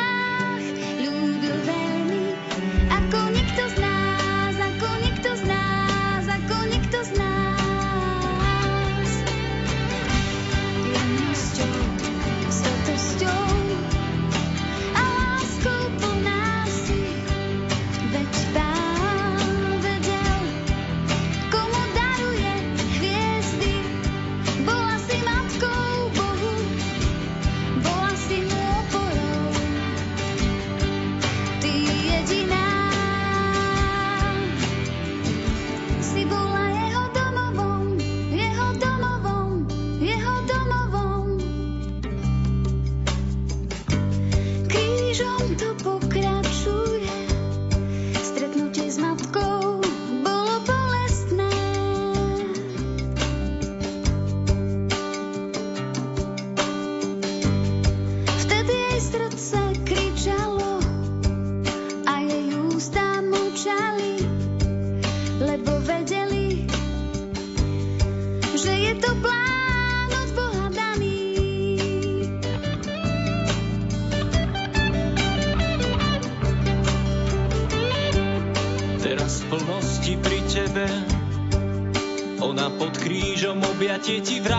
objatie 84.04 84.20
ti 84.20 84.40
vrátila. 84.40 84.53